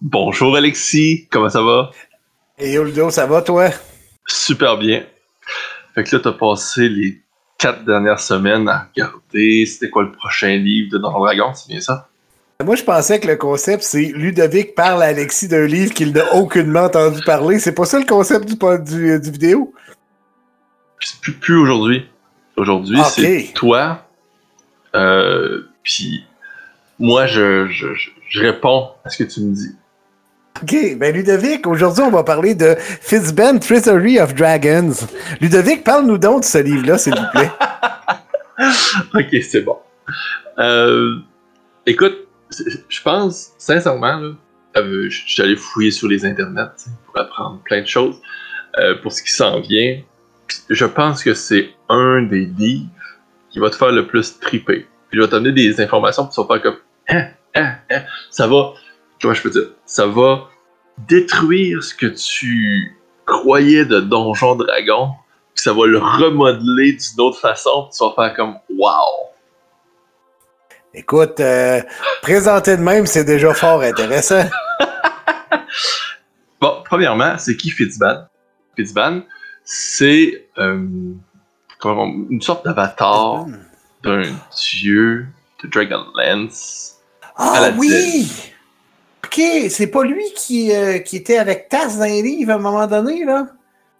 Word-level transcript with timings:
Bonjour 0.00 0.56
Alexis, 0.56 1.26
comment 1.30 1.50
ça 1.50 1.62
va? 1.62 1.90
Et 2.58 2.78
Ludo, 2.78 3.10
ça 3.10 3.26
va 3.26 3.42
toi? 3.42 3.68
Super 4.26 4.78
bien. 4.78 5.04
Fait 5.94 6.04
que 6.04 6.16
là, 6.16 6.22
t'as 6.22 6.32
passé 6.32 6.88
les 6.88 7.20
quatre 7.58 7.84
dernières 7.84 8.20
semaines 8.20 8.68
à 8.68 8.88
regarder 8.94 9.66
c'était 9.66 9.90
quoi 9.90 10.04
le 10.04 10.12
prochain 10.12 10.56
livre 10.56 10.90
de 10.92 10.98
Donjon 10.98 11.20
Dragon, 11.20 11.52
c'est 11.54 11.68
bien 11.68 11.80
ça? 11.80 12.08
Moi, 12.64 12.76
je 12.76 12.84
pensais 12.84 13.18
que 13.20 13.26
le 13.26 13.36
concept, 13.36 13.82
c'est 13.82 14.12
Ludovic 14.14 14.74
parle 14.74 15.02
à 15.02 15.06
Alexis 15.06 15.48
d'un 15.48 15.66
livre 15.66 15.92
qu'il 15.94 16.12
n'a 16.12 16.34
aucunement 16.34 16.84
entendu 16.84 17.20
parler. 17.24 17.58
C'est 17.58 17.74
pas 17.74 17.86
ça 17.86 17.98
le 17.98 18.04
concept 18.04 18.46
du, 18.46 18.54
du, 18.54 19.20
du 19.20 19.30
vidéo? 19.30 19.72
Plus, 21.20 21.32
plus 21.32 21.56
aujourd'hui. 21.56 22.06
Aujourd'hui, 22.56 23.00
Ok. 23.00 23.06
c'est 23.06 23.50
toi. 23.54 24.06
Euh, 24.94 25.62
Puis 25.82 26.24
moi, 26.98 27.26
je, 27.26 27.66
je, 27.68 27.94
je, 27.94 28.10
je 28.28 28.40
réponds 28.40 28.90
à 29.04 29.08
ce 29.08 29.22
que 29.22 29.30
tu 29.30 29.40
me 29.40 29.54
dis. 29.54 29.74
Ok, 30.62 30.98
ben 30.98 31.14
Ludovic, 31.14 31.66
aujourd'hui, 31.66 32.02
on 32.02 32.10
va 32.10 32.22
parler 32.22 32.54
de 32.54 32.74
Fitzben 32.78 33.58
Treasury 33.58 34.20
of 34.20 34.34
Dragons. 34.34 34.92
Ludovic, 35.40 35.84
parle-nous 35.84 36.18
donc 36.18 36.40
de 36.40 36.44
ce 36.44 36.58
livre-là, 36.58 36.98
s'il 36.98 37.14
vous 37.14 37.30
plaît. 37.32 37.50
ok, 39.14 39.42
c'est 39.42 39.62
bon. 39.62 39.78
Euh, 40.58 41.16
écoute, 41.86 42.28
je 42.88 43.02
pense, 43.02 43.52
sincèrement, 43.58 44.20
là, 44.74 44.82
je 44.82 45.22
suis 45.26 45.42
allé 45.42 45.56
fouiller 45.56 45.90
sur 45.90 46.08
les 46.08 46.26
internets 46.26 46.84
pour 47.06 47.18
apprendre 47.18 47.60
plein 47.64 47.80
de 47.80 47.86
choses. 47.86 48.20
Euh, 48.78 48.96
pour 49.02 49.12
ce 49.12 49.22
qui 49.22 49.32
s'en 49.32 49.60
vient, 49.60 50.00
je 50.68 50.84
pense 50.84 51.24
que 51.24 51.34
c'est 51.34 51.70
un 51.88 52.22
des 52.22 52.44
livres 52.44 52.86
qui 53.50 53.58
va 53.58 53.70
te 53.70 53.76
faire 53.76 53.92
le 53.92 54.06
plus 54.06 54.38
triper. 54.38 54.86
Puis 55.08 55.18
je 55.18 55.22
vais 55.22 55.28
t'amener 55.28 55.52
des 55.52 55.80
informations 55.80 56.28
tu 56.28 56.40
vas 56.40 56.46
faire 56.46 56.62
comme 56.62 56.76
Hein, 57.10 57.28
hein, 57.54 57.74
hein. 57.90 58.02
ça 58.30 58.46
va, 58.46 58.74
comment 59.20 59.34
je 59.34 59.42
peux 59.42 59.50
dire, 59.50 59.70
ça 59.84 60.06
va 60.06 60.48
détruire 60.98 61.82
ce 61.82 61.94
que 61.94 62.06
tu 62.06 62.96
croyais 63.26 63.84
de 63.84 64.00
Donjon 64.00 64.56
Dragon, 64.56 65.10
puis 65.54 65.62
ça 65.62 65.72
va 65.72 65.86
le 65.86 65.98
remodeler 65.98 66.92
d'une 66.92 67.20
autre 67.20 67.38
façon, 67.38 67.88
puis 67.88 67.98
tu 67.98 68.04
vas 68.04 68.14
faire 68.14 68.36
comme 68.36 68.56
Wow! 68.76 69.28
Écoute, 70.92 71.38
euh, 71.38 71.80
présenté 72.20 72.76
de 72.76 72.82
même, 72.82 73.06
c'est 73.06 73.24
déjà 73.24 73.54
fort 73.54 73.82
intéressant. 73.82 74.44
Bon, 76.60 76.82
premièrement, 76.84 77.38
c'est 77.38 77.56
qui 77.56 77.70
Fitzban? 77.70 78.26
Fitzban, 78.76 79.22
c'est 79.64 80.46
euh, 80.58 80.86
une 81.84 82.42
sorte 82.42 82.66
d'avatar 82.66 83.46
d'un 84.02 84.22
dieu 84.54 85.26
de 85.62 85.68
Dragonlance. 85.68 86.96
Ah 87.34 87.70
oui! 87.78 88.28
Ok, 89.32 89.40
c'est 89.68 89.86
pas 89.86 90.02
lui 90.04 90.24
qui, 90.36 90.74
euh, 90.74 90.98
qui 90.98 91.16
était 91.16 91.38
avec 91.38 91.68
Tass 91.68 91.98
dans 91.98 92.04
les 92.04 92.20
livres 92.22 92.50
à 92.50 92.54
un 92.56 92.58
moment 92.58 92.86
donné, 92.86 93.24
là? 93.24 93.46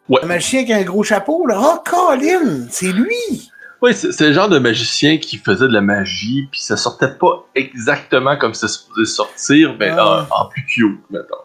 Ouais. 0.08 0.18
Le 0.22 0.28
magicien 0.28 0.60
avec 0.62 0.70
un 0.72 0.82
gros 0.82 1.04
chapeau, 1.04 1.46
là. 1.46 1.56
Oh, 1.62 1.78
Colin! 1.88 2.66
C'est 2.68 2.90
lui! 2.92 3.48
Oui, 3.80 3.94
c'est 3.94 4.20
le 4.20 4.32
genre 4.32 4.48
de 4.48 4.58
magicien 4.58 5.18
qui 5.18 5.38
faisait 5.38 5.68
de 5.68 5.72
la 5.72 5.80
magie, 5.80 6.48
puis 6.50 6.60
ça 6.60 6.76
sortait 6.76 7.14
pas 7.18 7.46
exactement 7.54 8.36
comme 8.36 8.54
ça 8.54 8.66
supposé 8.68 9.06
sortir, 9.10 9.76
mais 9.78 9.90
Ah. 9.90 10.26
en, 10.30 10.42
en 10.44 10.48
plus 10.48 10.64
cute, 10.66 11.00
mettons. 11.10 11.36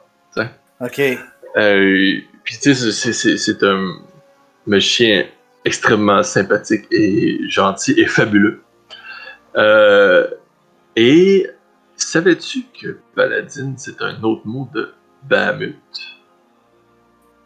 Ok. 0.82 1.00
Euh, 1.58 2.14
puis 2.44 2.58
tu 2.62 2.76
sais, 2.76 3.14
c'est 3.38 3.64
un 3.64 3.94
magicien 4.68 5.26
extrêmement 5.64 6.22
sympathique 6.24 6.86
et 6.92 7.40
gentil 7.48 7.94
et 7.98 8.06
fabuleux. 8.08 8.62
Euh, 9.56 10.28
et 10.98 11.48
savais-tu 11.98 12.64
que 12.80 12.98
Paladin, 13.16 13.74
c'est 13.78 14.02
un 14.02 14.22
autre 14.24 14.42
mot 14.46 14.68
de 14.74 14.94
Bahamut? 15.24 15.78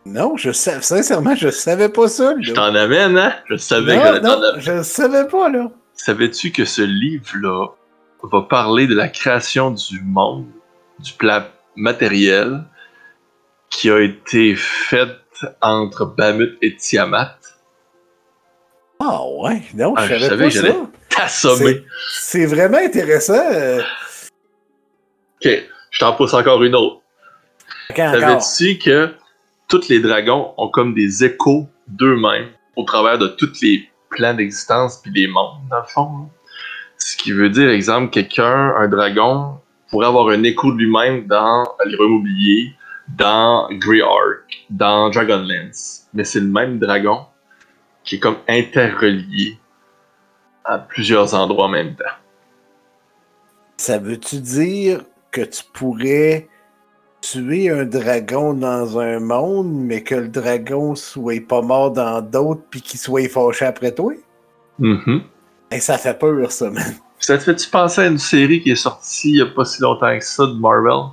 Non, 0.05 0.37
je 0.37 0.51
sais, 0.51 0.81
sincèrement, 0.81 1.35
je 1.35 1.49
savais 1.49 1.89
pas 1.89 2.07
ça. 2.07 2.33
Je 2.39 2.53
t'en 2.53 2.73
amène, 2.73 3.17
hein? 3.17 3.33
Je 3.49 3.55
savais 3.57 3.95
Non, 4.21 4.39
non, 4.39 4.53
je 4.59 4.81
savais 4.81 5.27
pas, 5.27 5.49
là. 5.49 5.69
Savais-tu 5.93 6.51
que 6.51 6.65
ce 6.65 6.81
livre-là 6.81 7.67
va 8.23 8.41
parler 8.43 8.87
de 8.87 8.95
la 8.95 9.07
création 9.09 9.71
du 9.71 10.01
monde, 10.01 10.47
du 10.99 11.13
plan 11.13 11.43
matériel 11.75 12.63
qui 13.69 13.89
a 13.91 13.99
été 13.99 14.55
fait 14.55 15.09
entre 15.61 16.05
Bahamut 16.05 16.57
et 16.61 16.75
Tiamat? 16.75 17.35
Ah 19.01 19.21
ouais, 19.41 19.61
non, 19.75 19.93
Ah, 19.95 20.07
je 20.07 20.15
je 20.15 20.19
savais 20.19 20.29
savais 20.29 20.43
pas 20.43 20.49
que 20.49 20.55
j'allais- 20.55 20.71
ça. 20.71 20.89
T'assommer! 21.09 21.83
C'est 22.19 22.45
vraiment 22.45 22.77
intéressant. 22.77 23.33
euh, 23.53 23.81
Ok, 25.43 25.51
je 25.91 25.99
t'en 25.99 26.13
pose 26.13 26.33
encore 26.33 26.63
une 26.63 26.75
autre. 26.75 27.01
Encore? 27.91 28.11
Savais-tu 28.11 28.77
que 28.77 29.13
tous 29.67 29.87
les 29.87 29.99
dragons 29.99 30.53
ont 30.57 30.69
comme 30.69 30.93
des 30.93 31.23
échos 31.23 31.67
d'eux-mêmes 31.87 32.49
au 32.75 32.83
travers 32.83 33.17
de 33.17 33.27
tous 33.27 33.61
les 33.61 33.89
plans 34.09 34.33
d'existence 34.33 35.01
puis 35.01 35.11
les 35.13 35.27
mondes, 35.27 35.61
dans 35.69 35.79
le 35.79 35.87
fond? 35.87 36.09
hein? 36.23 36.29
Ce 36.97 37.15
qui 37.15 37.31
veut 37.31 37.49
dire, 37.49 37.69
exemple, 37.69 38.09
quelqu'un, 38.09 38.75
un 38.75 38.87
dragon, 38.89 39.59
pourrait 39.89 40.07
avoir 40.07 40.27
un 40.29 40.43
écho 40.43 40.71
de 40.71 40.77
lui-même 40.77 41.25
dans 41.27 41.63
les 41.85 41.95
Oubliés, 41.95 42.73
dans 43.07 43.67
Grey 43.71 44.01
Ark, 44.01 44.65
dans 44.69 45.09
Dragonlance. 45.09 46.07
Mais 46.13 46.23
c'est 46.23 46.41
le 46.41 46.47
même 46.47 46.77
dragon 46.77 47.25
qui 48.03 48.15
est 48.15 48.19
comme 48.19 48.37
interrelié 48.47 49.57
à 50.65 50.77
plusieurs 50.77 51.33
endroits 51.33 51.65
en 51.65 51.69
même 51.69 51.95
temps. 51.95 52.03
Ça 53.77 53.97
veut-tu 53.97 54.41
dire 54.41 55.01
que 55.31 55.41
tu 55.41 55.63
pourrais 55.73 56.47
tuer 57.21 57.69
un 57.69 57.85
dragon 57.85 58.53
dans 58.53 58.97
un 58.99 59.19
monde, 59.19 59.71
mais 59.73 60.03
que 60.03 60.15
le 60.15 60.29
dragon 60.29 60.95
soit 60.95 61.45
pas 61.45 61.61
mort 61.61 61.91
dans 61.91 62.21
d'autres 62.21 62.61
puis 62.69 62.81
qu'il 62.81 62.99
soit 62.99 63.27
fâché 63.29 63.65
après 63.65 63.93
toi? 63.93 64.13
Mhm. 64.79 65.23
Et 65.71 65.79
ça 65.79 65.97
fait 65.97 66.17
peur, 66.17 66.51
ça, 66.51 66.69
man. 66.69 66.95
Ça 67.19 67.37
te 67.37 67.43
fait-tu 67.43 67.69
penser 67.69 68.01
à 68.01 68.07
une 68.07 68.17
série 68.17 68.61
qui 68.61 68.71
est 68.71 68.75
sortie 68.75 69.31
il 69.31 69.37
y 69.37 69.41
a 69.41 69.45
pas 69.45 69.65
si 69.65 69.81
longtemps 69.81 70.17
que 70.17 70.23
ça 70.23 70.45
de 70.45 70.53
Marvel? 70.53 71.11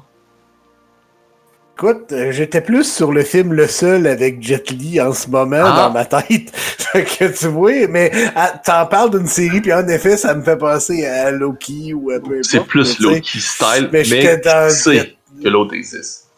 Écoute, 1.78 2.10
euh, 2.12 2.32
j'étais 2.32 2.62
plus 2.62 2.91
sur 2.91 3.12
le 3.12 3.22
film 3.22 3.53
Le 3.53 3.66
Seul 3.66 4.06
avec 4.06 4.42
Jet 4.42 4.70
Li 4.70 4.98
en 4.98 5.12
ce 5.12 5.28
moment 5.28 5.60
Ah. 5.62 5.87
dans 5.88 5.92
ma 5.92 6.06
tête. 6.06 6.50
Fait 6.56 7.04
que 7.19 7.38
tu 7.38 7.48
vois, 7.48 7.87
mais 7.88 8.10
ah, 8.34 8.59
t'en 8.64 8.87
parles 8.87 9.10
d'une 9.10 9.26
série, 9.26 9.60
puis 9.60 9.75
en 9.75 9.86
effet, 9.88 10.16
ça 10.16 10.34
me 10.34 10.42
fait 10.42 10.56
penser 10.56 11.04
à 11.04 11.31
Loki 11.31 11.92
ou 11.92 12.10
à 12.12 12.19
peu. 12.20 12.42
C'est 12.42 12.65
plus 12.65 12.98
mais 13.00 13.16
Loki 13.16 13.41
style, 13.41 13.91
mais 13.92 14.04
mais, 14.09 14.36
dans- 14.38 14.70
sais 14.70 15.16
que 15.42 15.48
l'autre 15.50 15.75
existe. 15.75 16.28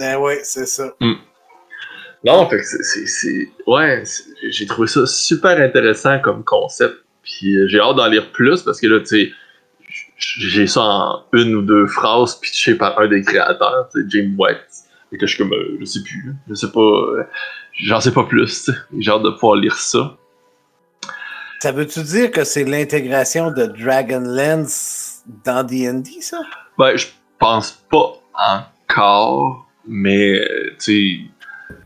Ah 0.00 0.20
ouais, 0.20 0.40
c'est 0.42 0.66
ça. 0.66 0.94
Non, 2.24 2.48
fait 2.50 2.58
que 2.58 2.64
c'est- 3.06 3.48
Ouais, 3.68 4.02
j'ai 4.50 4.66
trouvé 4.66 4.88
ça 4.88 5.06
super 5.06 5.60
intéressant 5.60 6.18
comme 6.18 6.42
concept. 6.42 6.96
Puis 7.22 7.54
euh, 7.56 7.68
j'ai 7.68 7.78
hâte 7.78 7.94
d'en 7.96 8.08
lire 8.08 8.32
plus 8.32 8.62
parce 8.62 8.80
que 8.80 8.88
là, 8.88 8.98
tu 8.98 9.06
sais, 9.06 9.30
j'ai 10.20 10.66
ça 10.66 10.82
en 10.82 11.24
une 11.32 11.54
ou 11.56 11.62
deux 11.62 11.86
phrases 11.86 12.36
pitchées 12.36 12.74
par 12.76 12.98
un 13.00 13.08
des 13.08 13.22
créateurs, 13.22 13.88
James 14.08 14.34
White. 14.38 14.60
Et 15.12 15.18
que 15.18 15.26
je 15.26 15.34
suis 15.34 15.42
comme, 15.42 15.52
euh, 15.52 15.76
je 15.80 15.84
sais 15.86 16.02
plus, 16.04 16.34
je 16.48 16.54
sais 16.54 16.70
pas, 16.70 16.80
euh, 16.80 17.24
j'en 17.80 18.00
sais 18.00 18.12
pas 18.12 18.22
plus. 18.24 18.70
J'ai 18.98 19.10
hâte 19.10 19.22
de 19.22 19.30
pouvoir 19.30 19.56
lire 19.56 19.74
ça. 19.74 20.16
Ça 21.58 21.72
veut-tu 21.72 22.00
dire 22.02 22.30
que 22.30 22.44
c'est 22.44 22.64
l'intégration 22.64 23.50
de 23.50 23.66
Dragonlance 23.66 25.22
dans 25.44 25.64
D&D, 25.64 26.08
ça? 26.20 26.38
Ben, 26.78 26.96
je 26.96 27.06
pense 27.38 27.72
pas 27.90 28.14
encore, 28.88 29.66
mais 29.86 30.38
euh, 30.38 30.76
tu 30.80 31.26
sais, 31.68 31.76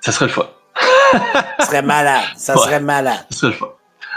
ça 0.00 0.12
serait 0.12 0.26
le 0.26 0.32
fun. 0.32 0.48
Ça 1.60 1.66
serait 1.66 1.82
malade. 1.82 2.24
Ça 2.36 2.54
Ouais. 2.56 2.62
serait 2.62 2.80
malade. 2.80 3.24
Ça 3.30 3.36
serait 3.38 3.52
le 3.52 3.56
fun. 3.56 3.68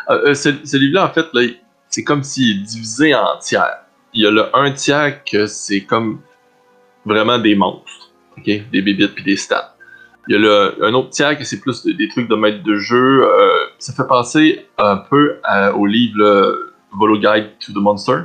Euh, 0.09 0.33
ce, 0.33 0.49
ce 0.65 0.77
livre-là, 0.77 1.05
en 1.05 1.13
fait, 1.13 1.25
là, 1.33 1.41
c'est 1.91 2.03
comme 2.03 2.23
s'il 2.23 2.49
est 2.61 2.63
divisé 2.63 3.13
en 3.13 3.37
tiers. 3.39 3.77
Il 4.13 4.23
y 4.23 4.25
a 4.25 4.31
le 4.31 4.55
un 4.55 4.71
tiers 4.71 5.23
que 5.23 5.45
c'est 5.45 5.81
comme 5.81 6.21
vraiment 7.05 7.37
des 7.37 7.53
monstres, 7.55 8.09
des 8.45 8.59
bébites 8.71 9.13
puis 9.13 9.23
des 9.23 9.35
stats. 9.37 9.75
Il 10.27 10.33
y 10.33 10.37
a 10.37 10.39
le, 10.39 10.83
un 10.85 10.93
autre 10.93 11.09
tiers 11.09 11.37
que 11.37 11.43
c'est 11.43 11.59
plus 11.59 11.83
de- 11.83 11.91
des 11.93 12.07
trucs 12.07 12.27
de 12.29 12.35
maître 12.35 12.63
de 12.63 12.75
jeu. 12.75 13.23
euh, 13.23 13.65
ça 13.79 13.93
fait 13.93 14.07
penser 14.07 14.65
un 14.77 14.97
peu 14.97 15.37
au 15.75 15.85
livre 15.85 16.57
Volo 16.93 17.17
Guide 17.19 17.51
to 17.59 17.71
the 17.73 17.77
Monster, 17.77 18.23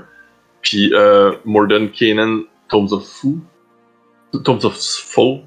puis 0.63 0.93
euh, 0.93 1.33
Morden 1.45 1.91
Kanan 1.91 2.43
Tomes 2.69 2.93
of 2.93 3.07
Foo, 3.07 3.39
Tomes 4.45 4.65
of 4.65 4.77
Foe. 4.77 5.41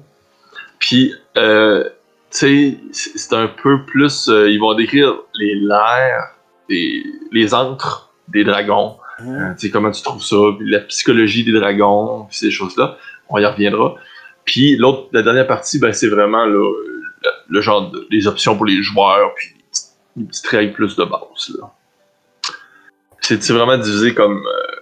Puis, 0.78 1.12
euh, 1.36 1.84
tu 2.30 2.38
sais, 2.38 2.78
c'est 2.92 3.34
un 3.34 3.48
peu 3.48 3.84
plus. 3.84 4.28
euh, 4.28 4.50
ils 4.50 4.58
vont 4.58 4.74
décrire 4.74 5.14
les 5.34 5.54
lairs, 5.56 6.34
les, 6.68 7.04
les 7.32 7.52
des 8.32 8.44
dragons. 8.44 8.96
Euh, 9.20 9.52
tu 9.52 9.66
sais, 9.66 9.70
comment 9.70 9.90
tu 9.90 10.02
trouves 10.02 10.22
ça, 10.22 10.36
puis 10.58 10.70
la 10.70 10.80
psychologie 10.80 11.44
des 11.44 11.52
dragons, 11.52 12.24
puis 12.28 12.38
ces 12.38 12.50
choses-là. 12.50 12.96
On 13.28 13.38
y 13.38 13.44
reviendra. 13.44 13.96
Puis 14.44 14.76
l'autre, 14.76 15.08
la 15.12 15.22
dernière 15.22 15.46
partie, 15.46 15.78
ben, 15.78 15.92
c'est 15.92 16.08
vraiment 16.08 16.46
là, 16.46 16.72
le, 17.22 17.30
le 17.48 17.60
genre 17.60 17.90
de, 17.90 18.06
les 18.10 18.26
options 18.26 18.56
pour 18.56 18.66
les 18.66 18.82
joueurs, 18.82 19.34
puis 19.34 19.54
les 20.16 20.24
petites 20.24 20.46
règles 20.46 20.72
plus 20.72 20.96
de 20.96 21.04
base. 21.04 21.54
Là. 21.58 21.72
C'est 23.20 23.42
c'est 23.42 23.52
vraiment 23.52 23.76
divisé 23.76 24.14
comme 24.14 24.38
euh, 24.38 24.80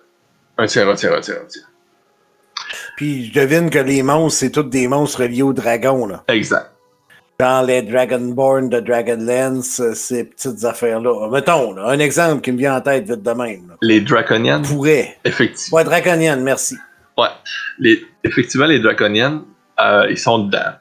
un 0.58 0.66
tiers, 0.66 0.88
un 0.88 0.94
tiers, 0.94 1.14
un 1.14 1.20
tiers, 1.20 1.42
un 1.42 1.46
tiers. 1.46 1.68
Puis 2.96 3.26
je 3.26 3.40
devine 3.40 3.70
que 3.70 3.78
les 3.78 4.02
monstres, 4.02 4.40
c'est 4.40 4.50
tous 4.50 4.62
des 4.62 4.88
monstres 4.88 5.22
reliés 5.22 5.42
aux 5.42 5.52
dragons, 5.52 6.06
là. 6.06 6.24
Exact. 6.28 6.72
Dans 7.40 7.64
les 7.64 7.82
Dragonborn 7.82 8.68
de 8.68 8.80
Dragonlance, 8.80 9.78
euh, 9.78 9.94
ces 9.94 10.24
petites 10.24 10.64
affaires-là. 10.64 11.28
Mettons, 11.30 11.72
là, 11.72 11.84
un 11.86 12.00
exemple 12.00 12.40
qui 12.40 12.50
me 12.50 12.58
vient 12.58 12.74
en 12.76 12.80
tête 12.80 13.08
vite 13.08 13.22
de 13.22 13.30
même. 13.30 13.68
là. 13.68 13.74
Les 13.80 14.00
Draconiennes, 14.00 14.62
Pourrait. 14.62 15.16
effectivement. 15.24 15.76
Ouais, 15.76 15.84
Draconian, 15.84 16.40
merci. 16.40 16.76
Ouais. 17.16 17.28
Les, 17.78 18.04
effectivement, 18.24 18.66
les 18.66 18.80
Draconiennes, 18.80 19.42
euh, 19.78 20.08
ils 20.10 20.18
sont 20.18 20.46
dedans. 20.46 20.72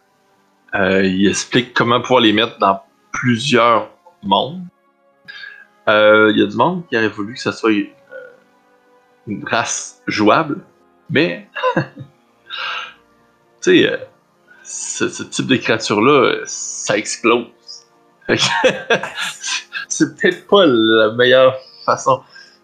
Euh, 0.74 1.04
ils 1.04 1.28
expliquent 1.28 1.76
comment 1.76 2.02
pouvoir 2.02 2.22
les 2.22 2.34
mettre 2.34 2.58
dans 2.58 2.82
plusieurs 3.12 3.92
mondes. 4.24 4.64
Euh, 5.88 6.32
Il 6.34 6.40
y 6.40 6.44
a 6.44 6.48
du 6.48 6.56
monde 6.56 6.88
qui 6.90 6.98
aurait 6.98 7.08
voulu 7.10 7.36
que 7.36 7.40
ça 7.40 7.52
soit 7.52 7.70
une 9.28 9.46
race 9.46 10.02
jouable, 10.08 10.62
mais 11.08 11.48
tu 11.76 11.82
sais, 13.62 14.00
ce, 14.68 15.08
ce 15.10 15.24
type 15.24 15.48
de 15.48 15.56
créature-là, 15.56 16.42
ça 16.46 16.98
explose. 16.98 17.46
C'est 19.88 20.16
peut-être 20.16 20.48
pas 20.48 20.66
la 20.66 21.14
meilleure 21.14 21.56
façon 21.86 22.22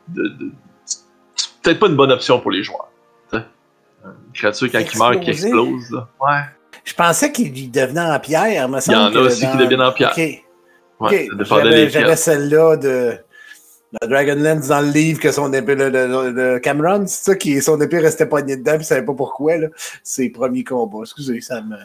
de. 0.09 0.23
de- 0.27 0.51
c'est 0.85 1.50
peut-être 1.61 1.79
pas 1.79 1.88
une 1.88 1.95
bonne 1.95 2.11
option 2.11 2.39
pour 2.41 2.51
les 2.51 2.61
joueurs. 2.63 2.89
Une 3.31 3.41
créature 4.33 4.67
quand 4.69 4.79
il 4.79 5.00
meurt 5.00 5.19
qui 5.21 5.29
explose, 5.29 5.89
là. 5.91 6.09
Ouais. 6.19 6.41
Je 6.83 6.94
pensais 6.94 7.31
qu'il 7.31 7.71
devenait 7.71 8.01
en 8.01 8.19
pierre, 8.19 8.67
me 8.67 8.75
Il 8.75 8.79
y 8.79 8.81
semble. 8.81 8.97
en 9.17 9.21
a 9.21 9.25
aussi 9.25 9.49
qui 9.49 9.56
deviennent 9.57 9.81
en 9.81 9.94
pierre. 9.94 10.11
Ok. 10.11 10.17
ouais 10.17 10.44
Ok. 10.99 11.11
ça 11.29 11.35
dépendait 11.38 11.89
J'avais 11.89 12.15
celle-là 12.17 12.75
de, 12.75 13.17
de 14.01 14.07
Dragonlance 14.07 14.68
dans 14.68 14.81
le 14.81 14.92
livre 14.92 15.19
que 15.19 15.31
son 15.31 15.54
épée, 15.54 15.75
le, 15.75 15.90
le- 15.90 16.31
le 16.31 16.60
Cameron, 16.60 17.04
c'est 17.06 17.24
ça, 17.31 17.36
qui 17.36 17.62
son 17.62 17.80
épée 17.80 18.00
restait 18.00 18.25
poignée 18.25 18.57
dedans, 18.57 18.72
puis 18.74 18.81
il 18.81 18.86
savait 18.86 19.06
pas 19.06 19.13
pourquoi, 19.13 19.57
là. 19.57 19.68
Ses 20.04 20.30
premiers 20.31 20.63
combats. 20.63 21.01
Excusez, 21.04 21.42
ça 21.42 21.62
me. 21.62 21.75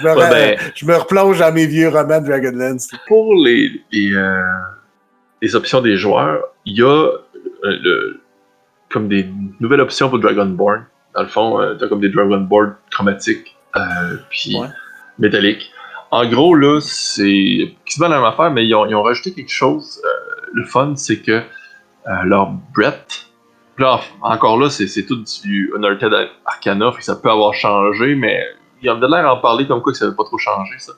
Je 0.00 0.04
me, 0.06 0.14
Ouais, 0.16 0.30
ben- 0.30 0.58
je 0.74 0.84
me 0.86 0.96
replonge 0.96 1.38
dans 1.38 1.52
mes 1.52 1.66
vieux 1.66 1.88
romans 1.88 2.20
de 2.20 2.26
Dragonlance. 2.26 2.90
Pour 3.06 3.34
les, 3.34 3.70
les, 3.92 4.12
euh, 4.12 4.40
les 5.40 5.54
options 5.54 5.80
des 5.80 5.96
joueurs, 5.96 6.42
il 6.66 6.78
y 6.78 6.82
a 6.82 6.86
euh, 6.86 7.12
le- 7.64 8.20
comme 8.90 9.08
des 9.08 9.26
nouvelles 9.60 9.80
options 9.80 10.08
pour 10.10 10.18
Dragonborn. 10.18 10.84
Dans 11.14 11.22
le 11.22 11.28
fond, 11.28 11.60
euh, 11.60 11.74
t'as 11.74 11.88
comme 11.88 12.00
des 12.00 12.08
Dragonborn 12.08 12.74
chromatiques, 12.90 13.56
euh, 13.76 13.80
puis 14.30 14.56
Ouais. 14.58 14.66
métalliques. 15.18 15.70
En 16.10 16.26
gros, 16.28 16.54
là, 16.54 16.78
c'est 16.82 17.72
quasiment 17.86 18.08
la 18.08 18.16
même 18.16 18.24
affaire, 18.26 18.50
mais 18.50 18.66
ils 18.66 18.74
ont, 18.74 18.84
ils 18.84 18.94
ont 18.94 19.02
rajouté 19.02 19.32
quelque 19.32 19.50
chose. 19.52 19.98
Le 20.52 20.64
fun, 20.64 20.94
c'est 20.96 21.20
que 21.20 21.32
euh, 21.32 22.22
leur 22.24 22.50
breadth, 22.74 23.26
là, 23.78 24.00
encore 24.20 24.58
là, 24.58 24.68
c'est 24.70 24.86
tout 25.06 25.22
du 25.44 25.72
Unearthed 25.76 26.12
Arcana, 26.44 26.92
ça 27.00 27.16
peut 27.16 27.30
avoir 27.30 27.54
changé, 27.54 28.14
mais 28.14 28.44
il 28.80 28.86
y 28.86 28.88
a 28.88 28.94
de 28.94 29.06
l'air 29.06 29.26
à 29.26 29.34
en 29.34 29.40
parler 29.40 29.66
comme 29.66 29.80
quoi 29.82 29.92
que 29.92 29.98
ça 29.98 30.04
n'avait 30.06 30.16
pas 30.16 30.24
trop 30.24 30.38
changé, 30.38 30.74
ça. 30.78 30.92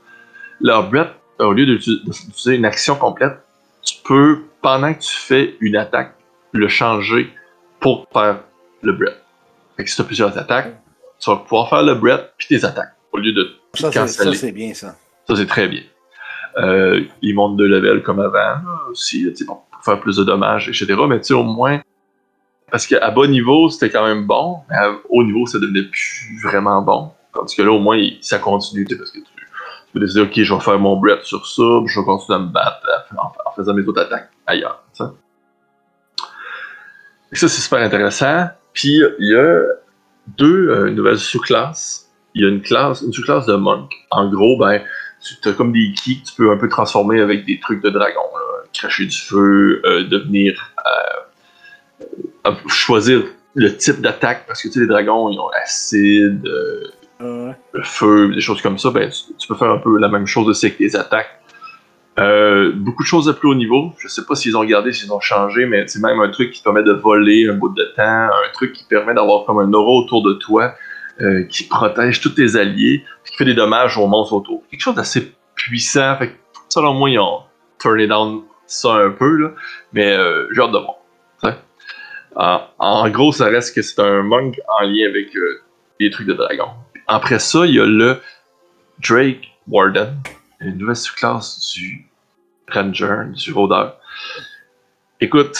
Leur 0.61 0.89
breadth, 0.89 1.13
au 1.39 1.53
lieu 1.53 1.67
d'uti- 1.67 2.01
d'utiliser 2.05 2.57
une 2.57 2.65
action 2.65 2.97
complète, 2.97 3.39
tu 3.83 3.97
peux, 4.05 4.43
pendant 4.63 4.95
que 4.95 5.01
tu 5.01 5.15
fais 5.17 5.57
une 5.61 5.77
attaque, 5.77 6.15
le 6.53 6.69
changer 6.69 7.33
pour 7.81 8.07
faire 8.13 8.41
le 8.83 8.93
breadth. 8.93 9.21
Fait 9.77 9.85
que 9.85 9.91
si 9.91 9.97
tu 9.97 10.03
as 10.03 10.05
plusieurs 10.05 10.39
attaques, 10.39 10.75
tu 11.21 11.31
vas 11.31 11.37
pouvoir 11.37 11.69
faire 11.69 11.83
le 11.83 11.95
breadth 11.95 12.33
puis 12.39 12.47
tes 12.49 12.65
attaques, 12.65 12.95
au 13.13 13.19
lieu 13.19 13.33
de 13.33 13.51
ça, 14.07 14.33
c'est 14.35 14.53
bien, 14.53 14.73
ça. 14.75 14.97
Ça, 15.29 15.37
c'est 15.37 15.47
très 15.47 15.69
bien. 15.69 15.83
Euh, 16.59 17.03
ils 17.23 17.35
montent 17.35 17.57
de 17.57 17.65
level 17.65 18.03
comme 18.03 18.21
avant, 18.21 18.61
aussi, 18.91 19.27
pour 19.47 19.67
faire 19.85 20.01
plus 20.01 20.17
de 20.17 20.25
dommages, 20.25 20.69
etc. 20.69 21.01
Mais 21.09 21.19
tu 21.19 21.27
sais, 21.27 21.35
au 21.35 21.43
moins, 21.43 21.81
parce 22.71 22.87
qu'à 22.87 23.11
bas 23.11 23.27
niveau, 23.27 23.69
c'était 23.69 23.91
quand 23.91 24.07
même 24.07 24.27
bon, 24.27 24.59
mais 24.71 24.77
à 24.77 24.93
haut 25.09 25.25
niveau, 25.25 25.47
ça 25.47 25.59
devenait 25.59 25.83
plus 25.85 26.41
vraiment 26.43 26.81
bon. 26.83 27.11
Tandis 27.33 27.57
que 27.57 27.63
là, 27.63 27.73
au 27.73 27.81
moins, 27.81 28.01
ça 28.21 28.39
continue, 28.39 28.85
parce 28.85 29.11
que 29.11 29.19
tu, 29.19 29.25
peux 29.93 30.01
décider, 30.01 30.23
ok, 30.23 30.33
je 30.35 30.55
vais 30.55 30.61
faire 30.61 30.79
mon 30.79 30.97
breath 30.97 31.23
sur 31.23 31.47
ça, 31.47 31.63
puis 31.85 31.93
je 31.93 32.01
vais 32.01 32.07
continuer 32.07 32.37
à 32.37 32.43
me 32.43 32.53
battre 32.53 32.81
en, 33.17 33.27
en 33.27 33.53
faisant 33.55 33.75
mes 33.75 33.83
autres 33.83 34.03
attaques 34.03 34.31
ailleurs. 34.47 34.83
Et 37.33 37.37
ça, 37.37 37.49
c'est 37.49 37.61
super 37.61 37.81
intéressant. 37.81 38.47
Puis, 38.73 39.03
il 39.19 39.29
y 39.29 39.35
a 39.35 39.61
deux 40.39 40.69
euh, 40.69 40.91
nouvelles 40.91 41.19
sous-classes. 41.19 42.13
Il 42.35 42.43
y 42.43 42.47
a 42.47 42.49
une 42.49 42.63
classe, 42.63 43.03
une 43.03 43.13
sous-classe 43.13 43.47
de 43.47 43.55
monk. 43.55 43.93
En 44.11 44.29
gros, 44.31 44.57
ben, 44.57 44.81
tu 45.41 45.49
as 45.49 45.53
comme 45.53 45.73
des 45.73 45.93
keys 45.93 46.21
que 46.21 46.29
tu 46.29 46.35
peux 46.37 46.51
un 46.51 46.57
peu 46.57 46.69
transformer 46.69 47.21
avec 47.21 47.45
des 47.45 47.59
trucs 47.59 47.83
de 47.83 47.91
dragon. 47.91 48.21
là. 48.35 48.65
Cracher 48.73 49.07
du 49.07 49.17
feu, 49.17 49.81
euh, 49.85 50.05
devenir. 50.05 50.73
euh, 50.87 52.11
euh, 52.47 52.53
choisir 52.69 53.23
le 53.55 53.77
type 53.77 54.01
d'attaque, 54.01 54.47
parce 54.47 54.63
que 54.63 54.69
tu 54.69 54.75
sais, 54.75 54.81
les 54.81 54.87
dragons, 54.87 55.31
ils 55.31 55.39
ont 55.39 55.49
acide, 55.63 56.45
euh, 56.47 57.53
le 57.73 57.83
feu, 57.83 58.35
des 58.35 58.41
choses 58.41 58.61
comme 58.61 58.79
ça. 58.79 58.91
Ben, 58.91 59.09
tu, 59.09 59.35
tu 59.39 59.49
peux 59.49 59.55
faire 59.55 59.71
un 59.71 59.79
peu 59.79 59.99
la 59.99 60.09
même 60.09 60.27
chose 60.27 60.49
aussi 60.49 60.67
avec 60.67 60.79
tes 60.79 60.95
attaques. 60.97 61.41
Beaucoup 62.77 63.03
de 63.03 63.09
choses 63.09 63.27
de 63.27 63.33
plus 63.33 63.49
haut 63.49 63.55
niveau. 63.55 63.93
Je 63.99 64.09
sais 64.09 64.25
pas 64.27 64.35
s'ils 64.35 64.57
ont 64.57 64.61
regardé, 64.61 64.93
s'ils 64.93 65.13
ont 65.13 65.21
changé, 65.21 65.67
mais 65.67 65.87
c'est 65.87 66.01
même 66.01 66.21
un 66.21 66.29
truc 66.29 66.51
qui 66.51 66.59
te 66.61 66.65
permet 66.65 66.83
de 66.83 66.93
voler 66.93 67.49
un 67.49 67.55
bout 67.55 67.71
de 67.75 67.85
temps, 67.97 68.03
un 68.03 68.53
truc 68.53 68.73
qui 68.73 68.85
permet 68.85 69.15
d'avoir 69.15 69.45
comme 69.47 69.59
un 69.59 69.73
aura 69.73 69.93
autour 69.93 70.23
de 70.23 70.35
toi, 70.35 70.75
qui 71.49 71.65
protège 71.65 72.21
tous 72.21 72.31
tes 72.31 72.57
alliés, 72.57 73.05
fait 73.37 73.45
des 73.45 73.55
dommages 73.55 73.97
aux 73.97 74.07
monstres 74.07 74.35
autour. 74.35 74.63
Quelque 74.71 74.81
chose 74.81 74.95
d'assez 74.95 75.33
puissant. 75.55 76.17
Fait 76.19 76.29
que, 76.29 76.35
selon 76.69 76.95
moi, 76.95 77.11
ils 77.11 77.19
ont 77.19 77.43
turné 77.79 78.07
down 78.07 78.43
ça 78.67 78.95
un 78.95 79.11
peu, 79.11 79.37
là, 79.37 79.51
mais 79.93 80.13
euh, 80.13 80.49
j'ai 80.53 80.63
hâte 80.63 80.73
de 80.73 80.79
voir. 80.79 80.97
t'sais. 81.39 81.55
En, 82.37 82.63
en 82.79 83.09
gros, 83.11 83.33
ça 83.33 83.47
reste 83.47 83.75
que 83.75 83.83
c'est 83.83 84.01
un 84.01 84.23
monk 84.23 84.59
en 84.69 84.85
lien 84.85 85.09
avec 85.09 85.35
euh, 85.37 85.63
des 86.01 86.11
trucs 86.11 86.27
de 86.27 86.33
dragon. 86.35 86.69
Après 87.07 87.39
ça, 87.39 87.67
il 87.67 87.75
y 87.75 87.81
a 87.81 87.85
le 87.87 88.21
Drake 89.01 89.53
Warden, 89.69 90.19
une 90.61 90.79
nouvelle 90.79 90.97
sous-classe 90.97 91.73
du 91.75 92.09
Ranger, 92.69 93.25
du 93.33 93.53
Rôdeur. 93.53 93.99
Écoute, 95.21 95.59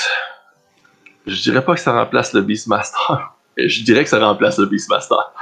je 1.27 1.43
dirais 1.43 1.65
pas 1.65 1.75
que 1.75 1.81
ça 1.81 1.93
remplace 1.93 2.33
le 2.33 2.41
Beastmaster, 2.41 3.35
je 3.57 3.83
dirais 3.83 4.05
que 4.05 4.11
ça 4.11 4.19
remplace 4.19 4.59
le 4.59 4.67
Beastmaster. 4.67 5.33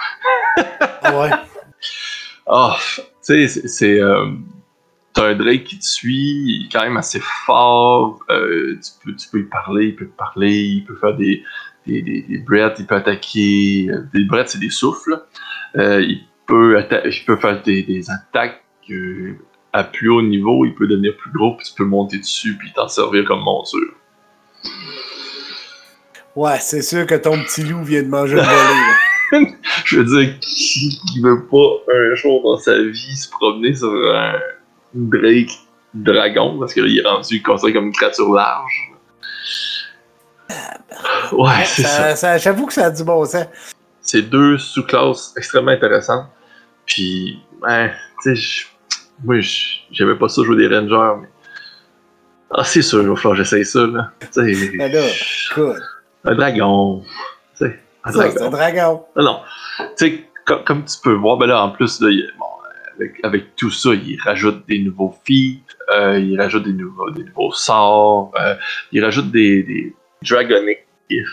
ouais. 0.57 1.31
Ah, 2.47 2.77
tu 2.97 3.03
sais, 3.21 3.49
c'est- 3.69 4.01
euh, 4.01 4.27
T'as 5.15 5.27
un 5.29 5.35
Drake 5.35 5.65
qui 5.65 5.79
te 5.79 5.85
suit, 5.85 6.43
il 6.47 6.67
est 6.67 6.73
quand 6.73 6.81
même 6.83 6.97
assez 6.97 7.21
fort. 7.45 8.21
euh, 8.31 8.79
tu, 8.83 8.91
peux, 9.05 9.15
tu 9.15 9.29
peux 9.29 9.39
lui 9.39 9.45
parler, 9.45 9.89
il 9.89 9.95
peut 9.97 10.07
te 10.07 10.17
parler, 10.17 10.51
il 10.59 10.85
peut 10.87 10.97
faire 10.97 11.15
des, 11.15 11.45
des, 11.87 12.01
des, 12.01 12.23
des 12.23 12.39
breaths, 12.39 12.77
il 12.79 12.87
peut 12.87 12.95
attaquer. 12.95 13.89
euh, 13.91 14.05
Des 14.15 14.25
breaths, 14.25 14.49
c'est 14.49 14.59
des 14.59 14.71
souffles. 14.71 15.23
Euh, 15.77 16.01
il, 16.01 16.25
peut 16.47 16.83
il 17.05 17.25
peut 17.27 17.37
faire 17.37 17.61
des, 17.63 17.83
des 17.83 18.11
attaques 18.11 18.63
à 19.75 19.85
plus 19.85 20.09
haut 20.09 20.23
niveau, 20.23 20.65
il 20.65 20.75
peut 20.75 20.87
devenir 20.87 21.15
plus 21.19 21.31
gros, 21.31 21.57
puis 21.59 21.67
tu 21.67 21.75
peux 21.75 21.85
monter 21.85 22.17
dessus, 22.19 22.57
puis 22.57 22.73
t'en 22.75 22.89
servir 22.89 23.27
comme 23.27 23.41
monture. 23.43 23.93
Ouais, 26.35 26.59
c'est 26.61 26.81
sûr 26.83 27.07
que 27.07 27.17
ton 27.17 27.33
petit 27.43 27.65
loup 27.65 27.83
vient 27.85 28.03
de 28.03 28.09
manger 28.09 28.37
le 28.37 28.41
volet. 28.43 28.51
Je 29.85 30.01
veux 30.01 30.05
dire, 30.05 30.39
qui 30.41 31.21
veut 31.23 31.47
pas 31.47 31.93
un 31.93 32.15
jour 32.15 32.43
dans 32.43 32.59
sa 32.59 32.77
vie 32.83 33.17
se 33.17 33.31
promener 33.31 33.75
sur 33.75 33.91
un 34.15 34.35
Drake 34.95 35.51
dragon, 35.95 36.59
parce 36.59 36.75
que 36.75 36.81
là, 36.81 36.87
il 36.89 36.99
est 36.99 37.07
rendu 37.09 37.43
considéré 37.43 37.73
comme 37.75 37.87
une 37.87 37.93
créature 37.93 38.33
large. 38.33 38.93
Ouais, 41.33 41.65
c'est 41.65 41.83
ça. 41.83 41.89
Ça- 41.89 42.17
ça- 42.17 42.39
J'avoue 42.39 42.67
que 42.67 42.73
ça 42.73 42.87
a 42.87 42.91
du 42.91 43.05
bon 43.05 43.25
sens. 43.25 43.47
C'est 44.01 44.23
deux 44.23 44.59
sous-classes 44.59 45.33
extrêmement 45.37 45.71
intéressantes. 45.73 46.27
Puis, 46.87 47.39
ouais, 47.63 47.93
tu 48.23 48.37
sais, 48.37 48.67
moi, 49.25 49.37
j'aimais 49.91 50.17
pas 50.17 50.29
ça 50.29 50.43
jouer 50.43 50.57
des 50.57 50.75
rangers, 50.75 51.21
mais. 51.23 51.29
Ah, 52.51 52.65
c'est 52.65 52.83
sûr, 52.83 53.01
il 53.01 53.09
va 53.09 53.17
falloir 53.17 53.39
que 53.39 53.45
j'essaye 53.45 53.65
ça, 53.65 53.87
là. 53.87 54.11
Tu 54.21 54.27
sais, 54.55 54.77
Ben 54.77 54.93
un 56.25 56.35
dragon. 56.35 57.03
Tu 57.59 57.67
sais, 57.67 57.81
un 58.05 58.11
dragon. 58.13 58.35
c'est 58.37 58.43
un 58.45 58.51
dragon. 58.51 59.05
Non, 59.17 59.23
non. 59.25 59.41
Tu 59.79 59.85
sais, 59.97 60.25
comme, 60.45 60.65
comme 60.65 60.85
tu 60.85 60.97
peux 61.03 61.13
voir, 61.15 61.37
ben 61.39 61.47
là, 61.47 61.63
en 61.65 61.71
plus, 61.71 62.01
là, 62.01 62.09
il- 62.11 62.31
bon, 62.39 62.45
avec, 62.97 63.21
avec 63.23 63.57
tout 63.57 63.71
ça, 63.71 63.91
il 63.95 64.19
rajoute 64.23 64.67
des 64.69 64.81
nouveaux 64.81 65.15
feats, 65.27 65.61
euh, 65.95 66.19
il 66.19 66.39
rajoute 66.41 66.65
des 66.65 66.73
nouveaux, 66.73 67.11
des 67.11 67.25
nouveaux 67.25 67.53
sorts, 67.53 68.33
euh, 68.41 68.55
il 68.93 69.05
rajoute 69.05 69.31
des, 69.31 69.63
des 69.63 69.95
dragonic 70.23 70.79
gifts. 71.11 71.29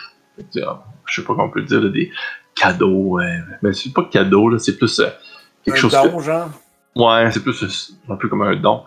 Euh, 0.57 0.61
Je 1.05 1.15
sais 1.15 1.21
pas 1.27 1.33
comment 1.33 1.45
on 1.45 1.49
peut 1.49 1.61
dire, 1.63 1.81
là, 1.81 1.89
des 1.89 2.11
cadeaux. 2.55 3.19
euh, 3.19 3.23
mais 3.61 3.73
c'est 3.73 3.93
pas 3.93 4.03
cadeau, 4.03 4.49
là, 4.49 4.59
c'est 4.59 4.77
plus 4.77 4.99
euh, 4.99 5.07
quelque 5.65 5.77
Un 5.77 5.81
chose. 5.81 5.91
don, 5.91 6.19
genre? 6.19 6.49
ouais, 6.95 7.31
c'est 7.31 7.43
plus 7.43 7.63
euh, 7.63 8.13
un 8.13 8.15
peu 8.15 8.27
comme 8.29 8.41
un 8.43 8.55
don. 8.55 8.83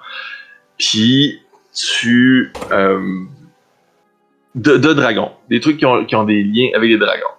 Puis, 0.79 1.41
tu. 1.75 2.53
euh, 2.71 3.01
de, 4.55 4.77
de 4.77 4.93
dragons. 4.93 5.33
Des 5.49 5.61
trucs 5.61 5.79
qui 5.79 5.87
ont, 5.87 6.05
qui 6.05 6.15
ont 6.15 6.25
des 6.25 6.43
liens 6.43 6.69
avec 6.75 6.91
les 6.91 6.99
dragons. 6.99 7.35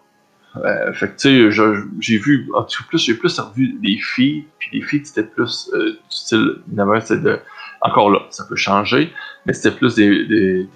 Euh, 0.58 0.94
fait 0.94 1.08
que 1.08 1.20
tu 1.20 1.52
sais, 1.52 1.84
j'ai 2.00 2.18
vu, 2.18 2.48
en 2.54 2.64
tout 2.64 2.84
cas, 2.84 2.88
plus, 2.90 3.00
j'ai 3.00 3.16
plus 3.16 3.40
revu 3.40 3.74
des 3.82 3.98
filles, 3.98 4.46
puis 4.60 4.70
les 4.74 4.86
filles 4.86 5.02
c'était 5.04 5.24
plus 5.24 5.70
euh, 5.74 5.92
du 5.92 5.98
style, 6.10 6.58
de, 6.68 7.40
encore 7.82 8.12
là, 8.12 8.20
ça 8.30 8.46
peut 8.48 8.56
changer, 8.56 9.12
mais 9.46 9.54
c'était 9.54 9.76
plus 9.76 9.96
des, 9.96 10.26
des, 10.26 10.64
des- 10.64 10.68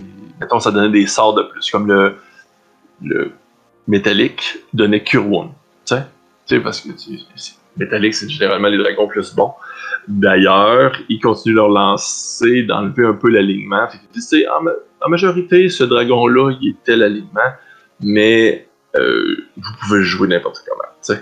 mettons, 0.42 0.60
ça 0.60 0.72
donnait 0.72 0.90
des 0.90 1.06
sorts 1.06 1.36
de 1.36 1.44
plus, 1.44 1.70
comme 1.70 1.88
le, 1.88 2.16
le 3.04 3.32
métallique 3.88 4.58
donnait 4.74 5.04
Cure 5.04 5.28
Wound, 5.28 5.52
tu 5.86 5.96
sais, 6.48 6.60
parce 6.60 6.82
que 6.82 6.90
métallique, 7.78 8.16
c'est 8.16 8.30
généralement 8.30 8.70
les 8.70 8.78
dragons 8.78 9.08
plus 9.08 9.36
bons. 9.36 9.54
D'ailleurs, 10.08 10.98
ils 11.10 11.20
continuent 11.20 11.56
leur 11.56 11.70
lancer, 11.70 12.64
d'enlever 12.64 13.06
un 13.06 13.14
peu 13.14 13.30
l'alignement. 13.30 13.88
Fait 13.88 14.00
que 14.00 14.50
en, 14.50 15.10
majorité, 15.10 15.70
ce 15.70 15.84
dragon-là, 15.84 16.54
il 16.62 16.70
était 16.70 16.96
l'alignement, 16.96 17.52
mais 18.00 18.67
euh, 18.98 19.48
vous 19.56 19.72
pouvez 19.82 20.04
jouer 20.04 20.28
n'importe 20.28 20.64
comment. 20.68 20.84
Tu 21.02 21.16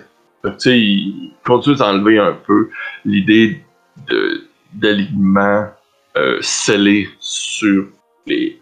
sais, 0.57 0.79
ils 0.79 1.33
continuent 1.43 1.75
d'enlever 1.75 2.19
un 2.19 2.33
peu 2.33 2.69
l'idée 3.03 3.63
d'alignement 4.73 5.69
euh, 6.17 6.37
scellé 6.41 7.09
sur 7.19 7.87
les, 8.25 8.59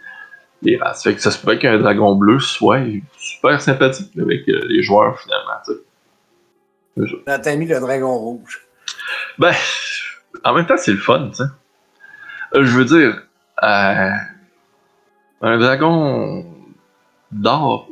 les 0.62 0.78
races. 0.78 1.04
Fait 1.04 1.14
que 1.14 1.22
ça 1.22 1.30
se 1.30 1.40
pourrait 1.40 1.60
qu'un 1.60 1.78
dragon 1.78 2.16
bleu 2.16 2.40
soit 2.40 2.82
super 3.18 3.62
sympathique 3.62 4.12
avec 4.20 4.48
euh, 4.50 4.62
les 4.70 4.82
joueurs 4.82 5.20
finalement. 5.20 5.62
T'as 7.26 7.56
mis 7.56 7.68
le 7.68 7.80
dragon 7.80 8.18
rouge. 8.18 8.66
Ben, 9.38 9.54
en 10.44 10.54
même 10.54 10.66
temps, 10.66 10.78
c'est 10.78 10.94
le 10.94 10.98
fun, 10.98 11.30
tu 11.30 11.36
sais. 11.38 11.44
Euh, 12.56 12.64
je 12.64 12.78
veux 12.78 12.86
dire, 12.86 13.22
un 13.62 14.18
dragon 15.42 16.46
d'or 17.32 17.88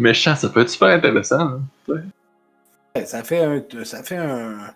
méchant, 0.00 0.34
ça 0.34 0.48
peut 0.48 0.60
être 0.60 0.70
super 0.70 0.88
intéressant. 0.88 1.60
Hein, 1.88 3.02
ça 3.04 3.22
fait 3.22 3.44
un, 3.44 3.62
ça 3.84 4.02
fait 4.02 4.16
un, 4.16 4.74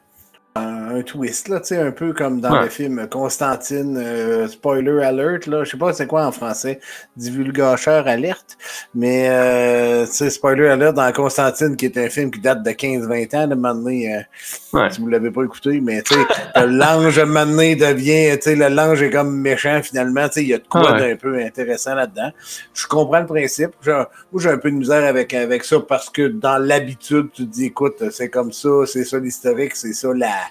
un, 0.57 1.03
twist, 1.03 1.49
là, 1.49 1.59
tu 1.59 1.69
sais, 1.69 1.79
un 1.79 1.91
peu 1.91 2.13
comme 2.13 2.41
dans 2.41 2.61
le 2.61 2.69
film 2.69 3.09
Constantine, 3.09 3.97
euh, 3.99 4.47
spoiler 4.47 5.03
alert, 5.03 5.47
là, 5.49 5.65
je 5.65 5.71
sais 5.71 5.77
pas 5.77 5.93
c'est 5.93 6.07
quoi 6.07 6.25
en 6.27 6.31
français, 6.31 6.79
divulgateur 7.17 8.07
alerte, 8.07 8.57
mais 8.95 9.29
euh, 9.29 10.07
spoiler 10.07 10.69
alert 10.69 10.95
dans 10.95 11.11
Constantine, 11.13 11.77
qui 11.77 11.87
est 11.87 11.99
un 11.99 12.09
film 12.09 12.31
qui 12.31 12.41
date 12.41 12.63
de 12.63 12.71
15-20 12.71 13.37
ans, 13.37 13.47
de 13.49 13.55
maintenant, 13.57 13.91
euh, 13.91 14.89
si 14.91 15.01
vous 15.01 15.09
l'avez 15.09 15.33
pas 15.33 15.43
écouté, 15.43 15.81
mais 15.81 16.03
tu 16.03 16.15
sais, 16.15 16.67
l'ange 16.67 17.19
maintenant 17.21 17.75
devient, 17.75 18.37
tu 18.37 18.43
sais, 18.43 18.55
le 18.55 18.69
l'ange 18.69 19.03
est 19.03 19.11
comme 19.11 19.37
méchant 19.37 19.81
finalement, 19.83 20.29
tu 20.29 20.35
sais, 20.35 20.43
il 20.43 20.49
y 20.49 20.55
a 20.55 20.59
de 20.59 20.69
quoi 20.69 20.93
d'un 20.93 21.17
peu 21.17 21.37
intéressant 21.39 21.97
là-dedans. 21.97 22.31
Je 22.75 22.87
comprends 22.87 23.21
le 23.21 23.27
principe, 23.27 23.73
moi 23.85 24.09
j'ai 24.37 24.51
un 24.51 24.59
peu 24.59 24.71
de 24.71 24.77
misère 24.77 25.05
avec, 25.05 25.35
avec 25.35 25.65
ça 25.65 25.81
parce 25.81 26.11
que 26.11 26.29
dans 26.29 26.59
l'habitude, 26.59 27.29
tu 27.33 27.45
te 27.45 27.51
dis, 27.51 27.67
écoute, 27.67 27.97
c'est 28.13 28.29
comme 28.29 28.53
ça, 28.53 28.69
c'est 28.87 29.05
ça 29.05 29.19
l'historique, 29.19 29.75
c'est 29.75 29.93
ça 29.93 30.09
la 30.15 30.44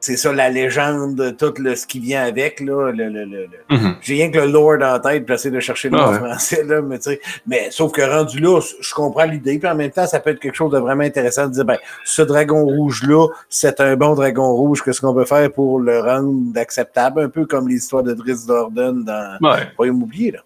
c'est 0.00 0.16
ça 0.16 0.32
la 0.32 0.50
légende, 0.50 1.36
tout 1.38 1.54
le, 1.58 1.74
ce 1.74 1.86
qui 1.86 1.98
vient 1.98 2.22
avec. 2.22 2.60
Là, 2.60 2.92
le, 2.92 3.08
le, 3.08 3.48
mm-hmm. 3.70 3.96
J'ai 4.00 4.14
rien 4.14 4.30
que 4.30 4.38
le 4.38 4.46
lore 4.46 4.80
en 4.82 5.00
tête, 5.00 5.24
j'essaie 5.26 5.50
de 5.50 5.60
chercher 5.60 5.88
le 5.88 5.98
mot 5.98 6.12
français. 6.12 6.64
Là, 6.64 6.80
mais, 6.82 6.98
mais 7.46 7.70
sauf 7.70 7.92
que 7.92 8.02
rendu 8.02 8.38
là, 8.38 8.60
je 8.80 8.94
comprends 8.94 9.24
l'idée. 9.24 9.58
Puis 9.58 9.68
en 9.68 9.74
même 9.74 9.90
temps, 9.90 10.06
ça 10.06 10.20
peut 10.20 10.30
être 10.30 10.40
quelque 10.40 10.54
chose 10.54 10.72
de 10.72 10.78
vraiment 10.78 11.02
intéressant 11.02 11.48
de 11.48 11.52
dire 11.52 11.64
ben, 11.64 11.78
ce 12.04 12.22
dragon 12.22 12.64
rouge-là, 12.64 13.28
c'est 13.48 13.80
un 13.80 13.96
bon 13.96 14.14
dragon 14.14 14.52
rouge. 14.54 14.82
Qu'est-ce 14.82 15.00
qu'on 15.00 15.14
peut 15.14 15.24
faire 15.24 15.50
pour 15.52 15.80
le 15.80 16.00
rendre 16.00 16.58
acceptable? 16.58 17.22
Un 17.22 17.28
peu 17.28 17.46
comme 17.46 17.68
l'histoire 17.68 18.02
de 18.02 18.14
Driss 18.14 18.46
Dorden 18.46 19.04
dans 19.04 19.38
ouais. 19.40 19.72
Royaume 19.76 20.02
oublié. 20.02 20.32
Là. 20.32 20.40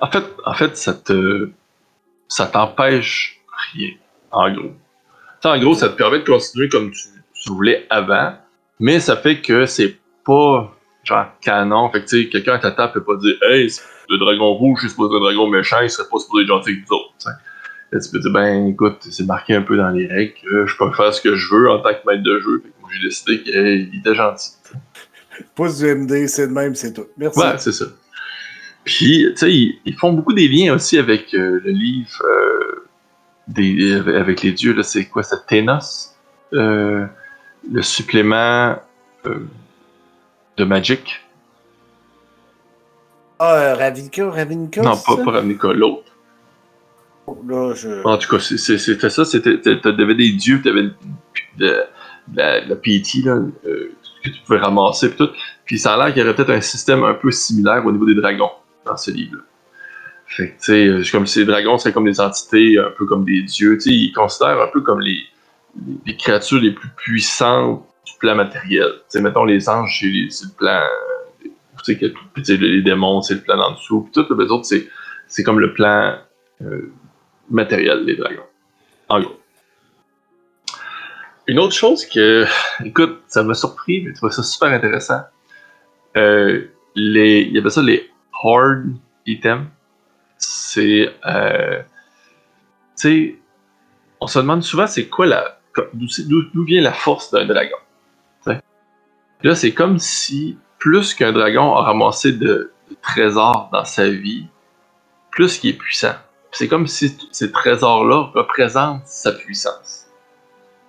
En 0.00 0.10
fait, 0.10 0.24
en 0.44 0.54
fait, 0.54 0.76
ça 0.76 0.94
te 0.94 1.50
ça 2.28 2.46
t'empêche 2.46 3.40
rien, 3.72 3.90
en 4.30 4.52
gros. 4.52 4.70
en 5.44 5.58
gros, 5.58 5.74
ça 5.74 5.88
te 5.88 5.96
permet 5.96 6.18
de 6.20 6.24
continuer 6.24 6.68
comme 6.68 6.90
tu, 6.90 7.08
tu 7.34 7.52
voulais 7.52 7.86
avant 7.90 8.34
mais 8.80 9.00
ça 9.00 9.16
fait 9.16 9.40
que 9.40 9.66
c'est 9.66 9.96
pas 10.24 10.74
genre 11.04 11.26
canon. 11.40 11.90
Fait 11.90 12.02
que 12.02 12.08
tu 12.08 12.22
sais, 12.22 12.28
quelqu'un 12.28 12.54
à 12.54 12.58
ta 12.58 12.70
table 12.70 12.92
peut 12.94 13.04
pas 13.04 13.16
dire 13.16 13.36
Hey, 13.42 13.68
le 14.08 14.18
dragon 14.18 14.54
rouge, 14.54 14.80
c'est 14.82 14.88
supposé 14.88 15.16
un 15.16 15.20
dragon 15.20 15.48
méchant, 15.48 15.80
il 15.82 15.90
serait 15.90 16.08
pas 16.10 16.18
supposé 16.18 16.42
être 16.42 16.48
gentil 16.48 16.70
avec 16.70 16.82
nous 16.88 16.96
autres. 16.96 17.12
Et 17.92 17.98
tu 17.98 18.10
peux 18.10 18.18
dire 18.18 18.32
Ben 18.32 18.66
écoute, 18.68 18.98
c'est 19.00 19.26
marqué 19.26 19.54
un 19.54 19.62
peu 19.62 19.76
dans 19.76 19.90
les 19.90 20.06
règles 20.06 20.34
que 20.42 20.66
je 20.66 20.76
peux 20.76 20.92
faire 20.92 21.12
ce 21.12 21.20
que 21.20 21.34
je 21.34 21.54
veux 21.54 21.70
en 21.70 21.80
tant 21.80 21.90
que 21.90 22.06
maître 22.06 22.22
de 22.22 22.38
jeu. 22.40 22.62
Fait 22.62 22.68
que 22.68 22.80
moi 22.80 22.90
j'ai 22.92 23.06
décidé 23.06 23.42
qu'il 23.42 23.98
était 23.98 24.14
gentil. 24.14 24.50
Pouce 25.54 25.78
du 25.78 25.94
MD, 25.94 26.26
c'est 26.26 26.46
le 26.46 26.52
même, 26.52 26.74
c'est 26.74 26.92
tout. 26.92 27.06
Merci. 27.16 27.38
Ouais, 27.38 27.58
c'est 27.58 27.72
ça. 27.72 27.86
Puis, 28.84 29.26
tu 29.30 29.36
sais, 29.36 29.52
ils, 29.52 29.94
font 29.98 30.12
beaucoup 30.12 30.32
des 30.32 30.48
liens 30.48 30.74
aussi 30.74 30.98
avec 30.98 31.34
euh, 31.34 31.60
le 31.62 31.70
livre 31.70 32.22
euh, 32.24 32.86
des, 33.46 33.94
avec 33.94 34.42
les 34.42 34.52
dieux. 34.52 34.74
C'est 34.82 35.04
quoi, 35.06 35.22
c'est 35.22 35.46
Thénos? 35.46 36.16
Euh, 36.54 37.06
le 37.70 37.82
supplément 37.82 38.76
euh, 39.26 39.46
de 40.56 40.64
Magic? 40.64 41.20
Ah, 43.38 43.54
euh, 43.54 43.74
Ravnica, 43.74 44.30
Ravnica 44.30 44.82
Non, 44.82 44.96
pas, 44.96 45.16
pas 45.24 45.30
Ravnica, 45.30 45.72
l'autre. 45.72 46.04
Là, 47.46 47.74
je... 47.74 48.04
En 48.04 48.16
tout 48.16 48.28
cas, 48.28 48.40
c'était 48.40 49.10
ça. 49.10 49.24
T'avais 49.24 50.14
des 50.14 50.32
dieux, 50.32 50.62
t'avais 50.62 50.84
de, 50.84 50.92
de, 51.58 51.76
la, 52.34 52.64
la 52.64 52.76
PT 52.76 53.22
là, 53.24 53.34
euh, 53.66 53.92
que 54.24 54.30
tu 54.30 54.40
pouvais 54.46 54.58
ramasser, 54.58 55.10
puis 55.10 55.18
tout. 55.18 55.30
Puis 55.66 55.78
ça 55.78 55.94
a 55.94 55.98
l'air 55.98 56.14
qu'il 56.14 56.22
y 56.22 56.24
aurait 56.24 56.34
peut-être 56.34 56.50
un 56.50 56.62
système 56.62 57.04
un 57.04 57.14
peu 57.14 57.30
similaire 57.30 57.84
au 57.84 57.92
niveau 57.92 58.06
des 58.06 58.14
dragons 58.14 58.50
dans 58.86 58.96
ce 58.96 59.10
livre-là. 59.10 59.42
Fait 60.26 60.50
que, 60.50 60.64
tu 60.64 61.04
sais, 61.04 61.10
comme 61.10 61.26
si 61.26 61.40
les 61.40 61.44
dragons 61.44 61.76
seraient 61.78 61.92
comme 61.92 62.04
des 62.04 62.20
entités, 62.20 62.78
un 62.78 62.90
peu 62.96 63.04
comme 63.06 63.24
des 63.24 63.42
dieux. 63.42 63.76
Tu 63.76 63.80
sais, 63.80 63.90
ils 63.90 64.12
considèrent 64.12 64.60
un 64.60 64.68
peu 64.72 64.80
comme 64.80 65.00
les, 65.00 65.20
les 66.06 66.16
créatures 66.16 66.60
les 66.60 66.72
plus 66.72 66.88
puissantes 66.96 67.86
du 68.06 68.12
plan 68.18 68.34
matériel. 68.34 68.92
sais, 69.08 69.20
mettons 69.20 69.44
les 69.44 69.68
anges, 69.68 69.98
c'est 70.30 70.44
le 70.44 70.56
plan. 70.56 70.82
Tu 71.84 71.96
sais, 72.44 72.56
les 72.56 72.82
démons, 72.82 73.22
c'est 73.22 73.34
le 73.34 73.40
plan 73.40 73.58
en 73.58 73.72
dessous. 73.72 74.02
Puis 74.02 74.24
tout, 74.24 74.34
les 74.34 74.50
autres, 74.50 74.68
c'est 75.26 75.42
comme 75.42 75.60
le 75.60 75.72
plan 75.72 76.18
euh, 76.62 76.92
matériel 77.50 78.04
des 78.04 78.16
dragons. 78.16 78.42
En 79.08 79.20
gros. 79.20 79.40
Une 81.46 81.58
autre 81.58 81.74
chose 81.74 82.04
que, 82.04 82.44
écoute, 82.84 83.22
ça 83.28 83.42
m'a 83.42 83.54
surpris, 83.54 84.02
mais 84.04 84.12
tu 84.12 84.20
vois 84.20 84.32
ça 84.32 84.42
super 84.42 84.68
intéressant. 84.68 85.22
Euh, 86.16 86.64
il 86.94 87.52
y 87.52 87.58
avait 87.58 87.70
ça 87.70 87.82
les 87.82 88.10
hard 88.42 88.86
items. 89.26 89.66
C'est, 90.36 91.10
euh, 91.26 91.80
tu 91.80 91.84
sais, 92.96 93.36
on 94.20 94.26
se 94.26 94.38
demande 94.38 94.62
souvent 94.62 94.86
c'est 94.86 95.06
quoi 95.08 95.26
la, 95.26 95.57
d'où 95.94 96.64
vient 96.64 96.82
la 96.82 96.92
force 96.92 97.30
d'un 97.30 97.46
dragon. 97.46 97.76
Là, 99.42 99.54
c'est 99.54 99.72
comme 99.72 99.98
si 99.98 100.58
plus 100.78 101.14
qu'un 101.14 101.32
dragon 101.32 101.74
a 101.74 101.82
ramassé 101.82 102.32
de, 102.32 102.72
trésors 103.02 103.68
dans 103.72 103.84
sa 103.84 104.08
vie, 104.08 104.46
plus 105.30 105.58
qu'il 105.58 105.70
est 105.70 105.78
puissant. 105.78 106.14
C'est 106.50 106.68
comme 106.68 106.86
si 106.86 107.16
ces 107.30 107.52
trésors-là 107.52 108.30
représentent 108.34 109.06
sa 109.06 109.32
puissance. 109.32 110.06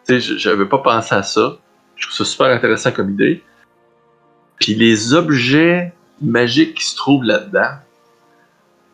Je 0.08 0.50
n'avais 0.50 0.66
pas 0.66 0.80
pensé 0.80 1.14
à 1.14 1.24
ça. 1.24 1.58
Je 1.96 2.08
trouve 2.08 2.18
ça 2.18 2.26
super 2.26 2.48
intéressant 2.48 2.92
comme 2.92 3.12
idée. 3.12 3.44
Puis 4.60 4.74
les 4.74 5.14
objets 5.14 5.94
magiques 6.22 6.76
qui 6.76 6.86
se 6.86 6.96
trouvent 6.96 7.24
là-dedans 7.24 7.78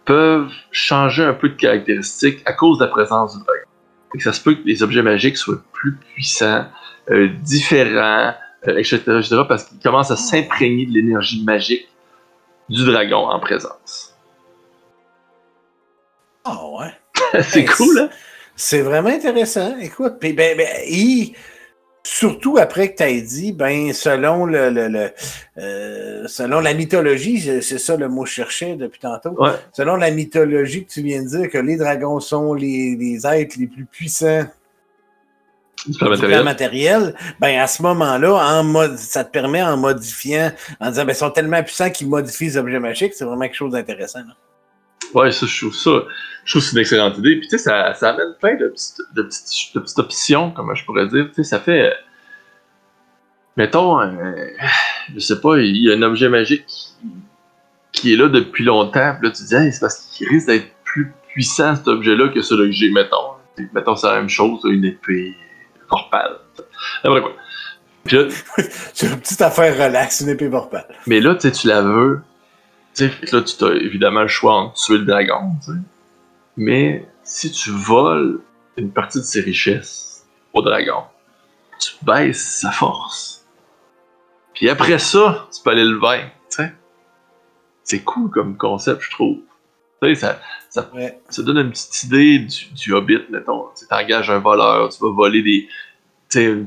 peuvent 0.04 0.52
changer 0.72 1.24
un 1.24 1.34
peu 1.34 1.50
de 1.50 1.56
caractéristiques 1.56 2.42
à 2.46 2.54
cause 2.54 2.80
de 2.80 2.86
la 2.86 2.92
présence 2.92 3.38
du 3.38 3.44
dragon 3.44 3.65
ça 4.24 4.34
se 4.34 4.42
peut 4.42 4.56
que 4.56 4.66
les 4.66 4.84
objets 4.84 5.02
magiques 5.02 5.38
soient 5.38 5.62
plus 5.74 5.96
puissants, 5.96 6.66
euh, 7.12 7.30
différents, 7.42 8.34
euh, 8.68 8.78
etc., 8.78 9.02
parce 9.48 9.66
qu'ils 9.66 9.80
commencent 9.80 10.12
à 10.12 10.18
s'imprégner 10.18 10.86
de 10.86 10.94
l'énergie 10.94 11.44
magique 11.44 11.88
du 12.70 12.86
dragon 12.86 13.28
en 13.28 13.40
présence. 13.40 14.16
Ah 16.44 16.60
ouais. 16.80 16.94
c'est 17.44 17.62
ben, 17.62 17.70
cool, 17.70 18.00
hein? 18.00 18.10
C'est 18.56 18.82
vraiment 18.82 19.10
intéressant. 19.10 19.78
Écoute, 19.80 20.14
puis 20.20 20.34
ben, 20.34 20.58
ben, 20.58 20.68
Surtout 22.06 22.60
après 22.60 22.92
que 22.92 22.98
tu 22.98 23.04
aies 23.04 23.22
dit, 23.22 23.52
ben, 23.52 23.92
selon 23.92 24.46
le, 24.46 24.70
le, 24.70 25.10
euh, 25.58 26.28
selon 26.28 26.60
la 26.60 26.76
mythologie, 26.76 27.42
c'est 27.64 27.80
ça 27.80 27.98
le 27.98 28.08
mot 28.10 28.26
que 28.26 28.30
je 28.30 28.36
cherchais 28.36 28.76
depuis 28.76 29.00
tantôt. 29.00 29.36
Selon 29.74 29.96
la 29.96 30.12
mythologie 30.12 30.86
que 30.86 30.92
tu 30.92 31.02
viens 31.02 31.24
de 31.24 31.28
dire, 31.28 31.50
que 31.50 31.58
les 31.58 31.78
dragons 31.78 32.20
sont 32.20 32.54
les, 32.54 32.96
les 32.96 33.26
êtres 33.26 33.56
les 33.60 33.66
plus 33.66 33.86
puissants 33.86 34.46
du 35.88 35.98
matériel. 36.04 36.44
matériel, 36.44 37.16
ben 37.40 37.60
à 37.60 37.66
ce 37.66 37.82
moment-là, 37.82 38.36
en 38.36 38.64
mode, 38.64 38.98
ça 38.98 39.24
te 39.24 39.32
permet 39.32 39.64
en 39.64 39.76
modifiant, 39.76 40.52
en 40.80 40.90
disant 40.90 41.06
ben 41.06 41.14
ils 41.14 41.16
sont 41.16 41.32
tellement 41.32 41.64
puissants 41.64 41.90
qu'ils 41.90 42.08
modifient 42.08 42.46
les 42.46 42.58
objets 42.58 42.80
magiques, 42.80 43.14
c'est 43.16 43.26
vraiment 43.26 43.46
quelque 43.46 43.56
chose 43.56 43.72
d'intéressant. 43.72 44.22
Ouais, 45.16 45.32
ça, 45.32 45.46
je 45.46 45.62
trouve 45.62 45.74
ça, 45.74 46.04
je 46.44 46.52
trouve 46.52 46.62
c'est 46.62 46.74
une 46.74 46.80
excellente 46.80 47.18
idée. 47.18 47.38
Puis 47.38 47.48
tu 47.48 47.58
sais, 47.58 47.64
ça, 47.64 47.94
ça 47.94 48.10
amène 48.10 48.34
plein 48.40 48.56
de 48.56 48.68
petites, 48.68 49.02
de, 49.14 49.24
petites, 49.24 49.74
de 49.74 49.80
petites 49.80 50.00
options, 50.00 50.52
comme 50.52 50.76
je 50.76 50.84
pourrais 50.84 51.08
dire. 51.08 51.28
Tu 51.30 51.36
sais, 51.36 51.44
ça 51.44 51.60
fait. 51.60 51.94
Mettons, 53.56 54.02
euh, 54.02 54.50
je 55.14 55.20
sais 55.20 55.40
pas, 55.40 55.58
il 55.58 55.78
y 55.78 55.90
a 55.90 55.96
un 55.96 56.02
objet 56.02 56.28
magique 56.28 56.66
qui, 57.94 58.14
est 58.14 58.18
là 58.18 58.28
depuis 58.28 58.66
longtemps. 58.66 59.16
Puis 59.18 59.30
là, 59.30 59.34
tu 59.34 59.44
dis, 59.44 59.56
hey, 59.56 59.72
c'est 59.72 59.80
parce 59.80 59.96
qu'il 60.12 60.28
risque 60.28 60.48
d'être 60.48 60.68
plus 60.84 61.14
puissant 61.30 61.78
cet 61.78 61.88
objet-là 61.88 62.28
que 62.28 62.42
celui 62.42 62.72
que 62.72 62.76
j'ai, 62.76 62.92
mettons. 62.92 63.36
mettons, 63.74 63.96
c'est 63.96 64.08
la 64.08 64.18
même 64.18 64.28
chose, 64.28 64.60
une 64.66 64.84
épée 64.84 65.34
corpale. 65.88 66.40
Après 67.06 67.22
quoi. 67.22 67.32
c'est 68.94 69.08
une 69.08 69.20
petite 69.22 69.42
affaire 69.42 69.74
relax, 69.74 70.20
une 70.20 70.30
épée 70.30 70.50
corpale. 70.50 70.88
Mais 71.08 71.22
là, 71.22 71.36
tu 71.36 71.42
sais, 71.42 71.52
tu 71.52 71.68
la 71.68 71.82
veux 71.82 72.22
sais, 72.96 73.12
là, 73.32 73.42
tu 73.42 73.64
as 73.64 73.74
évidemment 73.76 74.22
le 74.22 74.28
choix 74.28 74.54
entre 74.56 74.76
tuer 74.76 74.98
le 74.98 75.06
dragon, 75.06 75.52
Mais 76.58 77.08
si 77.24 77.52
tu 77.52 77.72
voles 77.72 78.40
une 78.78 78.92
partie 78.92 79.20
de 79.20 79.24
ses 79.24 79.42
richesses 79.42 80.26
au 80.54 80.62
dragon. 80.62 81.04
Tu 81.80 81.92
baisses 82.04 82.60
sa 82.62 82.72
force. 82.72 83.46
Puis 84.54 84.70
après 84.70 85.00
ça, 85.00 85.48
tu 85.54 85.62
peux 85.62 85.72
aller 85.72 85.84
le 85.84 85.98
vaincre, 85.98 86.32
tu 86.50 86.58
sais. 86.58 86.74
C'est 87.84 88.04
cool 88.04 88.30
comme 88.30 88.58
concept, 88.58 89.02
je 89.02 89.12
trouve. 89.12 89.38
Tu 90.02 90.10
sais, 90.10 90.16
ça, 90.16 90.40
ça, 90.70 90.90
Ouais. 90.94 91.20
ça 91.30 91.44
donne 91.44 91.58
une 91.58 91.72
petite 91.72 92.04
idée 92.04 92.40
du, 92.40 92.66
du 92.74 92.94
Hobbit, 92.94 93.24
mettons. 93.30 93.66
Tu 93.78 93.86
engages 93.94 94.30
un 94.30 94.40
voleur, 94.40 94.90
tu 94.90 95.00
vas 95.02 95.12
voler 95.12 95.42
des. 95.42 95.68
Tu 96.30 96.40
sais, 96.40 96.58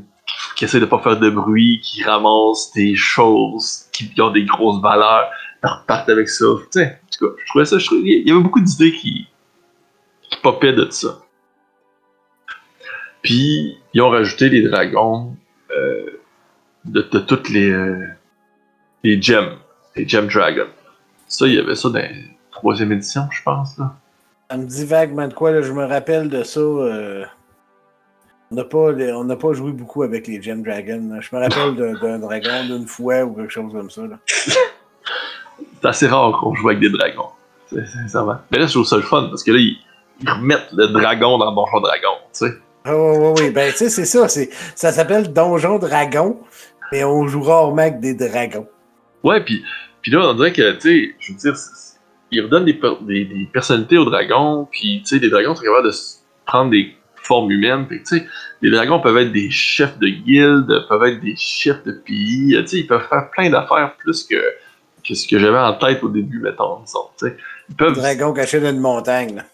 qui 0.57 0.65
essaie 0.65 0.81
de 0.81 0.85
pas 0.87 0.99
faire 0.99 1.19
de 1.19 1.31
bruit, 1.31 1.81
qui 1.83 2.03
ramasse 2.03 2.71
des 2.73 2.95
choses 2.95 3.87
qui 3.93 4.13
ont 4.21 4.31
des 4.31 4.45
grosses 4.45 4.83
valeurs, 4.83 5.31
t'en 5.63 5.77
repartes 5.81 6.09
avec 6.09 6.29
ça. 6.29 6.45
Tu 6.61 6.67
sais, 6.81 6.87
en 7.03 7.09
tout 7.19 7.27
cas, 7.29 7.35
je 7.45 7.49
trouvais 7.49 7.65
ça. 7.65 7.79
je 7.79 7.87
trouvais- 7.87 8.03
il 8.03 8.29
y 8.29 8.31
avait 8.31 8.41
beaucoup 8.43 8.61
d'idées 8.61 8.93
qui, 8.93 9.27
qui 10.23 10.41
popaient 10.43 10.73
de 10.73 10.89
ça. 10.91 11.19
Puis, 13.23 13.79
ils 13.95 14.01
ont 14.01 14.11
rajouté 14.11 14.49
les 14.49 14.63
dragons 14.63 15.35
euh, 15.71 16.21
de, 16.85 17.03
de 17.03 17.19
toutes 17.19 17.49
les, 17.51 17.71
euh, 17.71 18.07
les 19.03 19.21
gems, 19.21 19.57
les 19.97 20.09
gem 20.09 20.29
dragons. 20.29 20.69
Ça, 21.27 21.47
il 21.47 21.55
y 21.55 21.59
avait 21.59 21.75
ça 21.75 21.89
dans 21.91 21.99
la 21.99 22.09
troisième 22.53 22.93
édition, 22.93 23.23
je 23.31 23.43
pense. 23.43 23.77
Là. 23.79 23.95
Ça 24.51 24.57
me 24.57 24.65
dit 24.65 24.87
vaguement 24.87 25.29
de 25.29 25.35
quoi, 25.35 25.51
là, 25.51 25.61
je 25.63 25.73
me 25.73 25.85
rappelle 25.85 26.29
de 26.31 26.43
ça. 26.43 26.61
euh, 26.61 27.25
On 28.51 28.55
n'a 28.55 28.65
pas, 28.65 28.93
on 28.95 29.37
pas 29.37 29.53
joué 29.53 29.73
beaucoup 29.73 30.05
avec 30.05 30.27
les 30.27 30.41
Gem 30.41 30.63
Dragons. 30.63 31.19
Je 31.21 31.37
me 31.37 31.43
rappelle 31.43 31.75
d'un 31.75 31.93
d'un 31.99 32.19
dragon 32.19 32.65
d'une 32.67 32.87
fois 32.87 33.25
ou 33.25 33.35
quelque 33.35 33.53
chose 33.53 33.73
comme 33.73 33.91
ça. 33.91 34.07
Là. 34.07 34.19
C'est 35.81 35.89
assez 35.89 36.07
rare 36.09 36.39
qu'on 36.41 36.55
joue 36.55 36.69
avec 36.69 36.81
des 36.81 36.91
dragons. 36.91 37.29
C'est- 37.71 37.87
Sincèrement. 37.87 38.37
Mais 38.51 38.59
là, 38.59 38.67
je 38.67 38.73
trouve 38.73 38.87
ça 38.87 38.97
le 38.97 39.03
fun 39.03 39.27
parce 39.31 39.43
que 39.45 39.51
là, 39.53 39.59
ils, 39.59 39.77
ils 40.23 40.31
remettent 40.31 40.69
le 40.73 40.89
dragon 40.89 41.39
dans 41.39 41.53
Donjon 41.55 41.81
Dragon, 41.81 42.15
tu 42.33 42.47
sais. 42.47 42.53
Ah 42.85 42.97
oui, 42.97 43.17
oui, 43.19 43.33
oui. 43.41 43.51
Ben, 43.51 43.71
tu 43.73 43.79
sais, 43.79 43.89
c'est 43.91 44.05
ça. 44.07 44.29
c'est- 44.29 44.51
Ça 44.75 44.91
s'appelle 44.93 45.33
Donjon 45.33 45.79
Dragon, 45.79 46.39
mais 46.93 47.05
on 47.05 47.27
joue 47.29 47.43
rarement 47.43 47.83
avec 47.83 48.01
des 48.01 48.15
dragons. 48.15 48.67
Ouais, 49.23 49.43
puis, 49.45 49.63
puis 50.01 50.11
là, 50.13 50.21
on 50.31 50.35
dirait 50.35 50.53
que, 50.53 50.73
tu 50.73 50.81
sais, 50.81 51.15
je 51.19 51.33
veux 51.33 51.39
dire, 51.39 51.57
c'est- 51.57 51.71
c'est- 51.75 51.99
ils 52.31 52.41
redonnent 52.43 52.65
des, 52.65 52.75
per- 52.75 52.97
des, 53.03 53.25
des 53.25 53.49
personnalités 53.53 53.99
aux 53.99 54.05
dragons, 54.07 54.67
puis, 54.71 55.03
tu 55.03 55.17
sais, 55.17 55.19
les 55.19 55.29
dragons 55.31 55.55
sont 55.55 55.63
capables 55.65 55.89
de 55.91 55.95
prendre 56.47 56.71
des 56.71 56.95
formes 57.17 57.51
humaines, 57.51 57.87
puis, 57.87 57.99
tu 58.03 58.19
sais, 58.19 58.27
les 58.63 58.71
dragons 58.71 59.01
peuvent 59.01 59.19
être 59.19 59.33
des 59.33 59.51
chefs 59.51 59.99
de 59.99 60.09
guilde, 60.09 60.87
peuvent 60.89 61.05
être 61.05 61.21
des 61.21 61.35
chefs 61.37 61.85
de 61.85 61.93
pays, 61.93 62.57
tu 62.61 62.67
sais, 62.67 62.77
ils 62.79 62.87
peuvent 62.87 63.07
faire 63.09 63.29
plein 63.31 63.51
d'affaires 63.51 63.95
plus 63.99 64.25
que, 64.25 64.37
que 65.09 65.15
ce 65.15 65.27
que 65.27 65.39
j'avais 65.39 65.59
en 65.59 65.75
tête 65.75 66.03
au 66.03 66.09
début, 66.09 66.39
mettons. 66.41 66.81
Ils 67.71 67.75
peuvent... 67.77 67.95
Dragon 67.95 68.33
caché 68.33 68.61
dans 68.61 68.71
une 68.71 68.81
montagne. 68.81 69.37
là. 69.37 69.45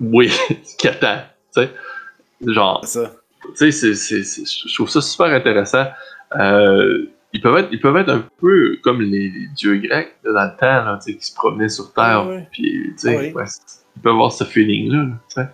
Oui, 0.00 0.30
tu 0.78 0.88
sais. 1.50 1.70
Genre, 2.46 2.84
C'est 3.54 3.70
je 3.72 4.74
trouve 4.74 4.88
ça 4.88 5.00
super 5.00 5.26
intéressant. 5.26 5.86
Euh, 6.38 7.06
ils, 7.32 7.40
peuvent 7.40 7.56
être, 7.58 7.68
ils 7.72 7.80
peuvent 7.80 7.96
être 7.96 8.10
un 8.10 8.24
peu 8.40 8.78
comme 8.82 9.00
les, 9.00 9.30
les 9.30 9.46
dieux 9.56 9.76
grecs 9.76 10.14
là, 10.24 10.32
dans 10.32 10.44
le 10.44 10.56
temps, 10.58 10.84
là, 10.84 10.98
qui 11.04 11.16
se 11.20 11.34
promenaient 11.34 11.68
sur 11.68 11.92
Terre. 11.92 12.26
Oui, 12.28 12.36
oui. 12.36 12.42
Puis, 12.52 12.82
tu 12.92 12.98
sais, 12.98 13.16
Oui. 13.16 13.32
ouais, 13.32 13.46
c'est- 13.46 13.80
ils 13.96 14.02
peuvent 14.02 14.12
avoir 14.12 14.30
ce 14.32 14.44
feeling-là. 14.44 15.06
là. 15.36 15.50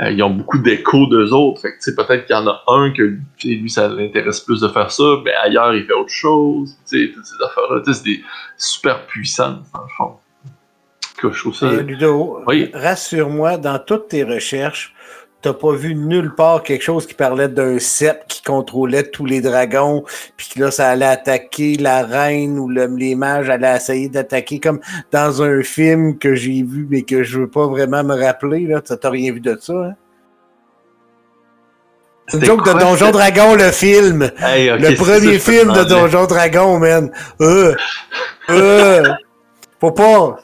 Euh, 0.00 0.10
ils 0.10 0.22
ont 0.22 0.30
beaucoup 0.30 0.58
d'échos 0.58 1.06
d'eux 1.06 1.32
autres. 1.32 1.60
Fait 1.62 1.72
que, 1.76 1.90
peut-être 1.90 2.26
qu'il 2.26 2.36
y 2.36 2.38
en 2.38 2.46
a 2.46 2.62
un 2.68 2.92
que 2.92 3.18
lui, 3.44 3.68
ça 3.68 3.88
l'intéresse 3.88 4.40
plus 4.40 4.60
de 4.60 4.68
faire 4.68 4.92
ça, 4.92 5.02
mais 5.24 5.32
ailleurs, 5.34 5.74
il 5.74 5.84
fait 5.86 5.92
autre 5.92 6.12
chose. 6.12 6.76
Tu 6.88 7.06
sais, 7.06 7.12
toutes 7.12 7.24
ces 7.26 7.34
affaires-là. 7.44 7.82
Tu 7.84 7.92
sais, 7.92 7.98
c'est 7.98 8.04
des 8.04 8.24
super 8.56 9.06
puissances, 9.06 9.70
dans 9.72 9.82
le 9.82 9.88
fond. 9.96 10.12
Je 11.20 11.40
trouve 11.40 11.54
ça. 11.54 11.72
Et 11.72 11.82
Ludo, 11.82 12.40
Oui? 12.46 12.70
rassure-moi, 12.72 13.56
dans 13.56 13.80
toutes 13.80 14.08
tes 14.08 14.22
recherches, 14.22 14.94
t'as 15.40 15.52
pas 15.52 15.72
vu 15.72 15.94
nulle 15.94 16.34
part 16.34 16.62
quelque 16.64 16.82
chose 16.82 17.06
qui 17.06 17.14
parlait 17.14 17.48
d'un 17.48 17.78
sceptre 17.78 18.26
qui 18.26 18.42
contrôlait 18.42 19.04
tous 19.04 19.24
les 19.24 19.40
dragons, 19.40 20.04
puis 20.36 20.48
que 20.54 20.60
là, 20.60 20.70
ça 20.70 20.88
allait 20.88 21.04
attaquer 21.06 21.76
la 21.76 22.02
reine 22.04 22.58
ou 22.58 22.68
le- 22.68 22.86
les 22.96 23.14
mages 23.14 23.48
allaient 23.48 23.76
essayer 23.76 24.08
d'attaquer, 24.08 24.58
comme 24.58 24.80
dans 25.12 25.42
un 25.42 25.62
film 25.62 26.18
que 26.18 26.34
j'ai 26.34 26.62
vu 26.64 26.86
mais 26.90 27.02
que 27.02 27.22
je 27.22 27.40
veux 27.40 27.48
pas 27.48 27.66
vraiment 27.68 28.02
me 28.02 28.14
rappeler. 28.20 28.66
Là, 28.66 28.80
t'as 28.80 29.10
rien 29.10 29.32
vu 29.32 29.40
de 29.40 29.56
ça, 29.60 29.72
hein? 29.74 29.94
C'est 32.30 32.38
une 32.38 32.44
joke 32.44 32.66
de 32.66 32.78
Donjon 32.78 33.10
Dragon, 33.10 33.54
le 33.54 33.70
film. 33.70 34.30
Hey, 34.38 34.68
le 34.78 34.94
ça, 34.94 35.02
premier 35.02 35.38
film 35.38 35.72
de. 35.72 35.84
Donjon 35.84 36.26
Dragon, 36.26 36.78
man. 36.78 37.10
Euh, 37.40 37.74
euh, 38.50 39.02
faut 39.80 39.92
pas. 39.92 40.36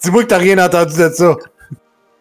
Dis-moi 0.00 0.22
que 0.22 0.28
t'as 0.28 0.38
rien 0.38 0.64
entendu 0.64 0.96
de 0.96 1.08
ça. 1.08 1.34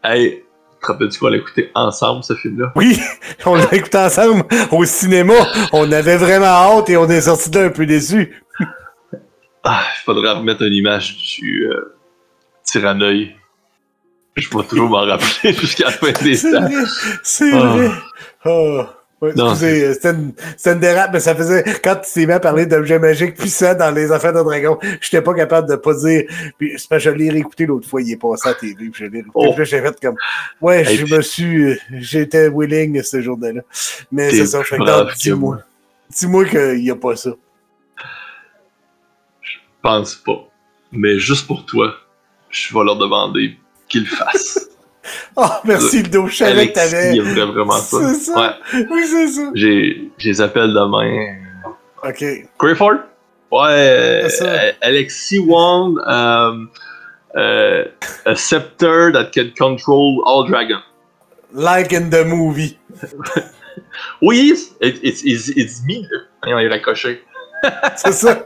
Hey, 0.04 0.44
te 0.82 0.88
rappelles-tu 0.88 1.20
qu'on 1.20 1.28
l'a 1.30 1.38
écouté 1.38 1.72
ensemble, 1.76 2.24
ce 2.24 2.34
film-là? 2.36 2.72
Oui, 2.76 3.00
on 3.46 3.56
l'a 3.56 3.74
écouté 3.74 3.98
ensemble 3.98 4.44
au 4.72 4.84
cinéma. 4.86 5.34
On 5.74 5.92
avait 5.92 6.18
vraiment 6.18 6.46
hâte 6.48 6.90
et 6.90 6.98
on 6.98 7.08
est 7.10 7.22
sorti 7.22 7.50
de 7.50 7.60
là 7.60 7.66
un 7.66 7.70
peu 7.70 7.86
déçus. 7.86 8.42
Ah, 9.64 9.84
il 9.96 10.04
faudrait 10.06 10.32
remettre 10.32 10.64
une 10.64 10.74
image 10.74 11.18
du 11.38 11.68
euh. 11.68 11.96
Je 14.36 14.50
vais 14.50 14.64
toujours 14.64 14.90
m'en 14.90 15.06
rappeler 15.06 15.54
jusqu'à 15.60 15.86
la 15.86 15.92
fin 15.92 16.12
des 16.24 16.36
C'est 16.36 16.52
temps. 16.52 16.62
vrai, 16.62 16.84
c'est 17.22 17.52
Ah. 17.54 17.58
vrai. 17.68 17.92
Oh. 18.46 18.84
Ouais, 19.22 19.34
Non, 19.36 19.52
excusez, 19.52 19.94
c'était 19.94 20.10
une, 20.12 20.34
une 20.66 20.80
dérape, 20.80 21.12
mais 21.14 21.20
ça 21.20 21.36
faisait. 21.36 21.64
Quand 21.84 21.96
tu 21.98 22.12
t'es 22.12 22.26
mis 22.26 22.32
à 22.34 22.40
parler 22.40 22.66
d'objets 22.66 22.98
magiques 22.98 23.36
puissants 23.36 23.76
dans 23.76 23.92
les 23.92 24.12
affaires 24.12 24.34
de 24.34 24.42
dragon, 24.42 24.80
j'étais 25.00 25.22
pas 25.22 25.36
capable 25.36 25.70
de 25.70 25.76
pas 25.76 25.94
dire. 25.94 26.24
Puis, 26.58 26.74
c'est 26.78 26.90
parce 26.90 27.04
que 27.04 27.12
je 27.12 27.16
l'ai 27.16 27.30
réécouté 27.30 27.68
l'autre 27.68 27.88
fois, 27.88 28.02
il 28.02 28.12
est 28.12 28.18
passé 28.18 28.50
à 28.50 28.54
la 28.54 28.56
TV, 28.56 28.74
puis 28.90 28.92
je 28.96 29.04
l'ai 29.06 29.20
réécouté. 29.22 29.32
Oh. 29.36 29.54
Puis 29.56 29.66
j'ai 29.66 29.80
fait 29.82 30.00
comme. 30.02 30.16
Ouais, 30.60 30.84
Hey, 30.84 30.98
je 30.98 31.06
puis- 31.06 31.14
me 31.14 31.22
suis. 31.22 31.80
J'étais 32.00 32.50
willing 32.50 33.04
ce 33.04 33.22
jour-là. 33.22 33.62
Mais 34.12 34.32
c'est 34.32 34.48
ça, 34.48 34.58
non, 34.58 34.64
que 35.06 35.16
dis-moi. 35.18 35.60
Dis-moi 36.10 36.46
qu'il 36.46 36.82
n'y 36.82 36.90
a 36.90 36.96
pas 36.96 37.16
ça. 37.16 37.30
Je 39.42 39.58
pense 39.84 40.16
pas. 40.16 40.48
Mais 40.92 41.20
juste 41.20 41.46
pour 41.46 41.66
toi, 41.66 41.94
je 42.50 42.74
vais 42.74 42.84
leur 42.84 42.98
demander 42.98 43.56
qu'ils 43.88 44.02
le 44.02 44.10
fassent. 44.10 44.68
Oh, 45.36 45.48
merci, 45.66 46.04
Ludo. 46.04 46.28
Je 46.28 46.36
savais 46.38 46.70
que 46.70 46.74
t'avais. 46.74 47.16
aimerait 47.18 47.46
vraiment 47.46 47.78
ça. 47.78 47.98
C'est 48.14 48.32
ça. 48.32 48.40
Ouais, 48.40 48.86
Oui, 48.92 49.02
c'est 49.08 49.28
ça. 49.30 49.50
j'ai, 49.56 50.12
je 50.18 50.28
les 50.30 50.42
appelle 50.42 50.74
demain. 50.74 51.38
OK. 52.04 52.24
Crayford? 52.60 52.98
Ouais, 53.52 53.68
euh, 53.70 54.72
Alexis 54.82 55.40
Wand, 55.40 55.96
um, 56.06 56.70
uh, 57.36 57.84
a 58.26 58.36
scepter 58.36 59.12
that 59.12 59.32
can 59.34 59.52
control 59.58 60.22
all 60.26 60.46
dragons. 60.48 60.84
Like 61.54 61.92
in 61.94 62.10
the 62.10 62.24
movie. 62.26 62.78
Oui, 64.22 64.54
it, 64.82 65.00
it's, 65.04 65.24
it's, 65.24 65.50
it's 65.50 65.82
me. 65.86 66.06
Il 66.46 66.52
est 66.54 66.68
raccroché. 66.70 67.22
C'est 67.96 68.12
ça. 68.12 68.44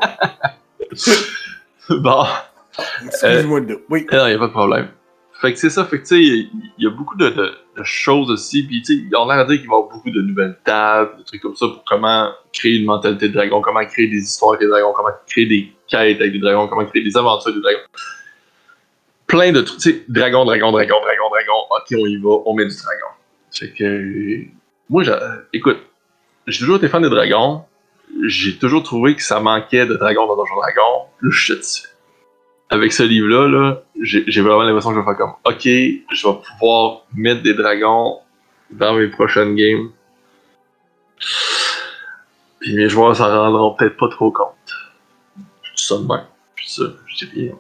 bon, 1.89 2.25
Excuse-moi, 3.05 3.59
Ludo. 3.61 3.81
Oui. 3.89 4.05
non, 4.11 4.27
il 4.27 4.29
n'y 4.29 4.35
a 4.35 4.39
pas 4.39 4.47
de 4.47 4.51
problème. 4.51 4.87
Fait 5.45 5.53
que 5.53 5.59
c'est 5.59 5.69
ça, 5.69 5.85
fait 5.85 5.99
que 5.99 6.07
tu 6.07 6.15
sais, 6.15 6.23
il 6.23 6.83
y 6.83 6.87
a 6.87 6.89
beaucoup 6.89 7.15
de, 7.15 7.31
choses 7.83 8.31
aussi, 8.31 8.63
puis 8.63 8.81
tu 8.81 8.95
sais, 8.95 9.03
ils 9.07 9.15
ont 9.15 9.27
l'air 9.27 9.45
dire 9.45 9.59
qu'il 9.59 9.69
va 9.69 9.75
y 9.75 9.77
avoir 9.77 9.91
beaucoup 9.91 10.09
de 10.09 10.19
nouvelles 10.19 10.57
tables, 10.63 11.19
de 11.19 11.23
trucs 11.23 11.39
comme 11.39 11.55
ça 11.55 11.67
pour 11.67 11.83
comment 11.85 12.31
créer 12.51 12.77
une 12.77 12.85
mentalité 12.85 13.29
de 13.29 13.33
dragon, 13.33 13.61
comment 13.61 13.85
créer 13.85 14.07
des 14.07 14.23
histoires 14.23 14.53
avec 14.53 14.61
des 14.61 14.67
dragons, 14.69 14.91
comment 14.95 15.11
créer 15.27 15.45
des 15.45 15.71
quêtes 15.87 16.19
avec 16.19 16.31
des 16.31 16.39
dragons, 16.39 16.67
comment 16.67 16.83
créer 16.87 17.03
des 17.03 17.15
aventures 17.15 17.49
avec 17.49 17.57
des 17.57 17.61
dragons. 17.61 17.87
Plein 19.27 19.51
de 19.51 19.61
trucs, 19.61 19.79
tu 19.79 19.91
sais, 19.91 20.05
dragon, 20.09 20.45
dragon, 20.45 20.71
dragon, 20.71 20.95
dragon, 20.99 21.29
dragon, 21.29 21.59
ok, 21.69 21.87
on 21.91 22.07
y 22.07 22.17
va, 22.17 22.41
on 22.47 22.55
met 22.55 22.65
du 22.65 22.75
dragon. 22.75 23.13
Fait 23.51 23.71
que, 23.71 24.45
moi, 24.89 25.03
écoute, 25.53 25.77
j'ai 26.47 26.57
toujours 26.57 26.77
été 26.77 26.87
fan 26.87 27.03
des 27.03 27.09
dragons, 27.09 27.65
j'ai 28.25 28.57
toujours 28.57 28.81
trouvé 28.81 29.15
que 29.15 29.21
ça 29.21 29.39
manquait 29.39 29.85
de 29.85 29.93
dragons 29.93 30.25
dans 30.25 30.37
Donjon 30.37 30.55
Dragon, 30.55 31.05
là, 31.21 31.29
je 31.29 31.43
suis 31.43 31.55
dessus 31.55 31.94
avec 32.69 32.93
ce 32.93 33.03
livre-là, 33.03 33.47
là, 33.47 33.81
j'ai 34.01 34.41
vraiment 34.41 34.63
l'impression 34.63 34.89
que 34.91 34.95
je 34.95 34.99
vais 34.99 35.05
faire 35.05 35.17
comme 35.17 35.33
OK, 35.45 35.63
je 35.63 36.27
vais 36.27 36.35
pouvoir 36.59 37.03
mettre 37.13 37.41
des 37.43 37.53
dragons 37.53 38.19
dans 38.71 38.93
mes 38.95 39.07
prochaines 39.07 39.55
games. 39.55 39.89
Puis 42.59 42.75
mes 42.75 42.89
joueurs 42.89 43.15
s'en 43.15 43.27
rendront 43.29 43.75
peut-être 43.75 43.97
pas 43.97 44.09
trop 44.09 44.31
compte. 44.31 44.49
Je 45.63 45.71
dis 45.75 45.83
ça 45.85 45.95
de 45.97 46.05
même. 46.07 46.25
Puis 46.55 46.69
ça, 46.69 46.83
je 47.07 47.25
dis 47.25 47.31
rien. 47.33 47.51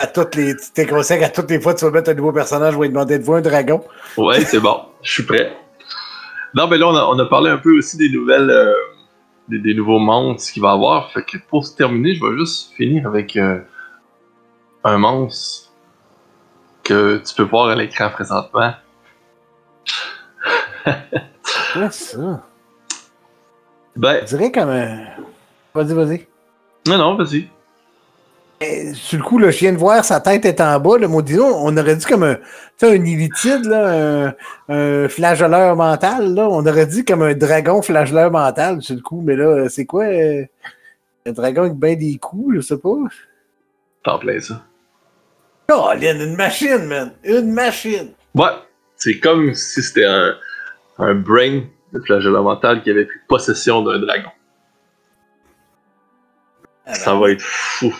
À 0.00 0.06
toutes 0.08 0.34
les. 0.34 0.54
T'es 0.74 0.86
conscient 0.86 1.18
qu'à 1.18 1.30
toutes 1.30 1.50
les 1.50 1.60
fois 1.60 1.72
que 1.74 1.78
tu 1.78 1.84
vas 1.84 1.90
mettre 1.92 2.10
un 2.10 2.14
nouveau 2.14 2.32
personnage, 2.32 2.74
je 2.74 2.78
vais 2.78 2.88
demander 2.88 3.18
de 3.18 3.24
voir 3.24 3.38
un 3.38 3.42
dragon. 3.42 3.82
Ouais, 4.16 4.40
c'est 4.40 4.60
bon. 4.60 4.80
Je 5.02 5.12
suis 5.12 5.22
prêt. 5.22 5.56
Non, 6.54 6.66
mais 6.66 6.78
là, 6.78 6.88
on 6.88 6.96
a, 6.96 7.04
on 7.04 7.18
a 7.18 7.26
parlé 7.26 7.50
un 7.50 7.58
peu 7.58 7.78
aussi 7.78 7.96
des 7.96 8.08
nouvelles. 8.10 8.50
euh, 8.50 8.74
des, 9.48 9.58
des 9.58 9.74
nouveaux 9.74 9.98
monstres 9.98 10.52
qu'il 10.52 10.62
va 10.62 10.70
y 10.70 10.72
avoir. 10.72 11.12
Fait 11.12 11.22
que 11.22 11.36
pour 11.48 11.66
se 11.66 11.76
terminer, 11.76 12.14
je 12.14 12.24
vais 12.24 12.36
juste 12.38 12.72
finir 12.74 13.06
avec 13.06 13.36
euh, 13.36 13.60
un 14.84 14.98
monstre 14.98 15.72
que 16.82 17.16
tu 17.18 17.34
peux 17.34 17.44
voir 17.44 17.68
à 17.68 17.74
l'écran 17.74 18.10
présentement. 18.10 18.72
Quoi 21.72 21.90
ça? 21.90 22.42
Ben, 23.96 24.20
Je 24.22 24.36
dirais 24.36 24.52
comme 24.52 24.68
un. 24.68 25.06
Vas-y, 25.74 25.94
vas-y. 25.94 26.26
non, 26.86 26.98
non, 26.98 27.16
vas-y. 27.16 27.48
Eh, 28.60 28.94
sur 28.94 29.18
le 29.18 29.24
coup, 29.24 29.38
le 29.38 29.50
chien 29.50 29.72
de 29.72 29.78
voir, 29.78 30.04
sa 30.04 30.20
tête 30.20 30.44
est 30.44 30.60
en 30.60 30.78
bas. 30.78 30.98
Le 30.98 31.08
Maudino, 31.08 31.44
on 31.44 31.76
aurait 31.76 31.96
dit 31.96 32.04
comme 32.04 32.22
un, 32.22 32.34
tu 32.36 32.42
sais, 32.78 32.90
un 32.98 33.04
illitide, 33.04 33.64
là, 33.64 34.28
un, 34.28 34.34
un 34.68 35.08
flageoleur 35.08 35.74
mental. 35.76 36.34
Là. 36.34 36.48
On 36.48 36.64
aurait 36.66 36.86
dit 36.86 37.04
comme 37.04 37.22
un 37.22 37.34
dragon 37.34 37.82
flageoleur 37.82 38.30
mental 38.30 38.80
sur 38.82 38.94
le 38.94 39.00
coup. 39.02 39.22
Mais 39.22 39.36
là, 39.36 39.68
c'est 39.68 39.86
quoi 39.86 40.04
euh, 40.04 40.44
un 41.26 41.32
dragon 41.32 41.62
avec 41.62 41.74
bien 41.74 41.96
des 41.96 42.16
coups, 42.18 42.56
je 42.56 42.60
sais 42.60 42.78
pas. 42.78 42.94
T'en 44.04 44.18
plein 44.18 44.40
ça. 44.40 44.62
Oh, 45.70 45.92
Lynn, 45.98 46.20
une 46.20 46.36
machine, 46.36 46.84
man! 46.86 47.12
Une 47.24 47.52
machine! 47.52 48.12
Ouais, 48.34 48.50
c'est 48.96 49.18
comme 49.18 49.54
si 49.54 49.82
c'était 49.82 50.04
un, 50.04 50.36
un 50.98 51.14
brain 51.14 51.62
de 51.92 52.00
flagelleur 52.00 52.42
mental 52.42 52.82
qui 52.82 52.90
avait 52.90 53.06
pris 53.06 53.18
possession 53.28 53.82
d'un 53.82 53.98
dragon. 53.98 54.30
Ah, 56.86 56.94
Ça 56.94 57.12
ben, 57.12 57.20
va 57.20 57.30
être 57.30 57.42
fou. 57.42 57.94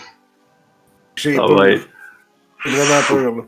J'ai 1.15 1.35
Ça 1.35 1.45
va 1.45 1.69
être. 1.71 1.87
Vraiment 2.65 3.01
peur, 3.07 3.35
là. 3.35 3.43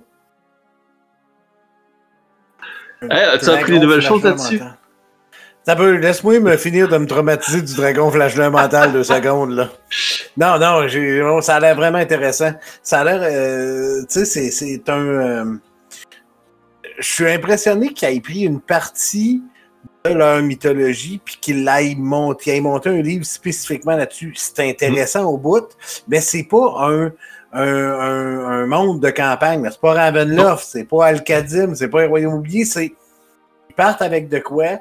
Hey, 3.01 3.35
as-tu 3.35 3.49
appris 3.49 3.73
des 3.73 3.79
nouvelles 3.79 4.01
choses 4.01 4.23
là-dessus? 4.23 4.61
Laisse-moi 5.75 6.39
me 6.39 6.55
finir 6.55 6.87
de 6.87 6.97
me 6.97 7.05
traumatiser 7.05 7.61
du 7.61 7.75
dragon 7.75 8.09
flasheur 8.09 8.49
mental 8.51 8.93
deux 8.93 9.03
secondes, 9.03 9.51
là. 9.51 9.69
Non, 10.37 10.57
non, 10.59 10.87
j'ai, 10.87 11.21
ça 11.41 11.55
a 11.57 11.59
l'air 11.59 11.75
vraiment 11.75 11.97
intéressant. 11.97 12.51
Ça 12.81 13.01
a 13.01 13.03
l'air, 13.03 13.19
euh, 13.21 14.01
tu 14.03 14.19
sais, 14.19 14.25
c'est, 14.25 14.51
c'est 14.51 14.89
un, 14.89 15.05
euh, 15.05 15.55
je 16.99 17.07
suis 17.07 17.29
impressionné 17.29 17.93
qu'il 17.93 18.07
ait 18.07 18.21
pris 18.21 18.41
une 18.41 18.61
partie 18.61 19.43
de 20.05 20.13
leur 20.13 20.41
mythologie 20.41 21.19
puis 21.23 21.37
qu'il 21.41 21.63
l'aille 21.63 21.95
monter, 21.95 22.43
qu'il 22.43 22.53
ait 22.53 22.61
monté 22.61 22.89
un 22.89 23.01
livre 23.01 23.25
spécifiquement 23.25 23.97
là-dessus. 23.97 24.33
C'est 24.35 24.69
intéressant 24.69 25.25
au 25.25 25.37
bout, 25.37 25.67
mais 26.07 26.21
c'est 26.21 26.43
pas 26.43 26.75
un, 26.79 27.11
un, 27.51 27.61
un, 27.61 28.45
un 28.61 28.65
monde 28.67 29.01
de 29.01 29.09
campagne. 29.09 29.67
C'est 29.69 29.81
pas 29.81 29.93
Ravenloft, 29.93 30.65
c'est 30.65 30.85
pas 30.85 31.07
Alcadim, 31.07 31.75
c'est 31.75 31.89
pas 31.89 32.03
un 32.03 32.07
royaume 32.07 32.35
oublié, 32.35 32.63
c'est 32.63 32.93
ils 33.69 33.75
partent 33.75 34.01
avec 34.01 34.29
de 34.29 34.39
quoi? 34.39 34.79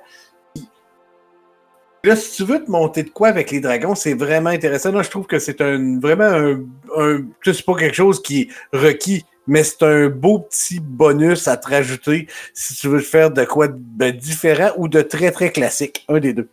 Puis 2.06 2.10
Là, 2.14 2.20
si 2.20 2.36
tu 2.36 2.44
veux 2.44 2.64
te 2.64 2.70
monter 2.70 3.02
de 3.02 3.08
quoi 3.10 3.26
avec 3.26 3.50
les 3.50 3.58
dragons, 3.58 3.96
c'est 3.96 4.14
vraiment 4.14 4.50
intéressant. 4.50 4.92
Là, 4.92 5.02
je 5.02 5.10
trouve 5.10 5.26
que 5.26 5.40
c'est 5.40 5.60
un 5.60 5.98
vraiment 5.98 6.22
un, 6.22 6.60
un 6.96 7.24
c'est 7.42 7.64
pas 7.66 7.74
quelque 7.74 7.96
chose 7.96 8.22
qui 8.22 8.42
est 8.42 8.48
requis, 8.72 9.24
mais 9.48 9.64
c'est 9.64 9.82
un 9.82 10.06
beau 10.08 10.38
petit 10.38 10.78
bonus 10.78 11.48
à 11.48 11.56
te 11.56 11.68
rajouter 11.68 12.28
si 12.54 12.76
tu 12.76 12.86
veux 12.86 13.00
faire 13.00 13.32
de 13.32 13.44
quoi 13.44 13.66
de 13.66 14.10
différent 14.10 14.70
ou 14.76 14.86
de 14.86 15.02
très 15.02 15.32
très 15.32 15.50
classique. 15.50 16.04
Un 16.08 16.20
des 16.20 16.32
deux. 16.32 16.48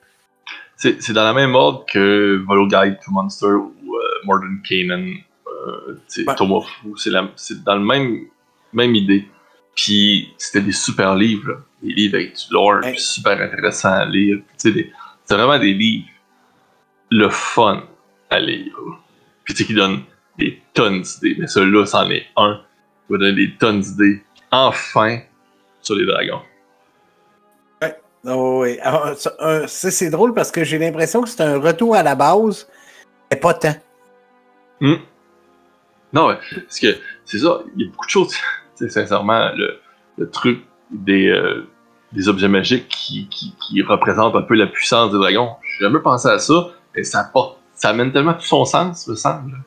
C'est 0.76 1.00
c'est 1.04 1.14
dans 1.14 1.24
la 1.24 1.36
même 1.36 1.54
ordre 1.54 1.86
que 1.88 2.44
Guide 2.68 2.98
to 3.06 3.12
Monster 3.12 3.46
ou 3.46 3.96
euh, 3.96 4.26
Modern 4.26 4.60
Canaan, 4.68 5.06
euh. 5.68 6.00
C'est 6.08 7.12
la- 7.12 7.30
c'est 7.36 7.64
dans 7.64 7.76
le 7.76 7.86
même, 7.86 8.22
même 8.74 8.96
idée. 8.96 9.28
Puis 9.76 10.34
c'était 10.40 10.62
des 10.62 10.72
super 10.72 11.14
livres, 11.14 11.48
là. 11.52 11.58
des 11.84 11.94
livres 11.94 12.16
avec 12.16 12.34
du 12.34 12.52
lore, 12.52 12.82
super 12.98 13.40
intéressant 13.40 13.92
à 13.92 14.06
lire. 14.06 14.38
Tu 14.38 14.44
sais, 14.58 14.72
des- 14.72 14.92
C'est 15.26 15.36
vraiment 15.36 15.60
des 15.60 15.74
livres, 15.74 16.08
le 17.12 17.30
fun 17.30 17.84
à 18.30 18.40
lire. 18.40 18.76
Puis 19.44 19.54
tu 19.54 19.62
sais, 19.64 19.68
qui 19.68 19.74
donnent 19.74 20.04
des 20.38 20.62
tonnes 20.74 21.02
d'idées. 21.02 21.36
Mais 21.40 21.48
celui-là, 21.48 21.86
c'en 21.86 22.10
est 22.10 22.26
un. 22.36 22.62
qui 23.08 23.14
va 23.14 23.20
donner 23.20 23.34
des 23.48 23.56
tonnes 23.58 23.80
d'idées. 23.82 24.24
Enfin, 24.52 25.20
sur 25.82 25.96
les 25.96 26.06
dragons. 26.06 26.42
Oh, 28.26 28.62
oui. 28.64 28.80
Alors, 28.82 29.18
ça, 29.18 29.34
un- 29.40 29.68
ça, 29.68 29.92
c'est 29.92 30.10
drôle 30.10 30.34
parce 30.34 30.50
que 30.50 30.64
j'ai 30.64 30.78
l'impression 30.78 31.22
que 31.22 31.28
c'est 31.30 31.42
un 31.42 31.60
retour 31.60 31.94
à 31.96 32.04
la 32.04 32.16
base, 32.16 32.70
mais 33.30 33.38
pas 33.38 33.54
tant. 33.54 33.76
Hmm. 34.80 34.96
Non, 36.14 36.28
ouais, 36.28 36.38
parce 36.56 36.80
que 36.80 36.96
c'est 37.26 37.40
ça, 37.40 37.60
il 37.76 37.84
y 37.84 37.88
a 37.88 37.92
beaucoup 37.92 38.06
de 38.06 38.12
choses. 38.12 38.34
C'est 38.76 38.90
sincèrement 38.90 39.52
le, 39.56 39.80
le 40.18 40.30
truc 40.32 40.62
des, 40.90 41.28
euh, 41.28 41.68
des 42.14 42.30
objets 42.30 42.48
magiques 42.48 42.88
qui, 42.88 43.28
qui, 43.30 43.82
représentent 43.82 44.36
un 44.36 44.42
peu 44.42 44.56
la 44.56 44.68
puissance 44.68 45.12
des 45.12 45.18
dragons. 45.18 45.50
J'ai 45.64 45.86
jamais 45.86 46.00
pensé 46.00 46.28
à 46.28 46.40
ça, 46.40 46.68
et 46.96 47.04
ça 47.04 47.30
porte, 47.32 47.58
ça 47.74 47.90
amène 47.90 48.12
tellement 48.12 48.34
tout 48.34 48.46
son 48.46 48.66
sens, 48.66 49.08
me 49.08 49.16
semble. 49.16 49.58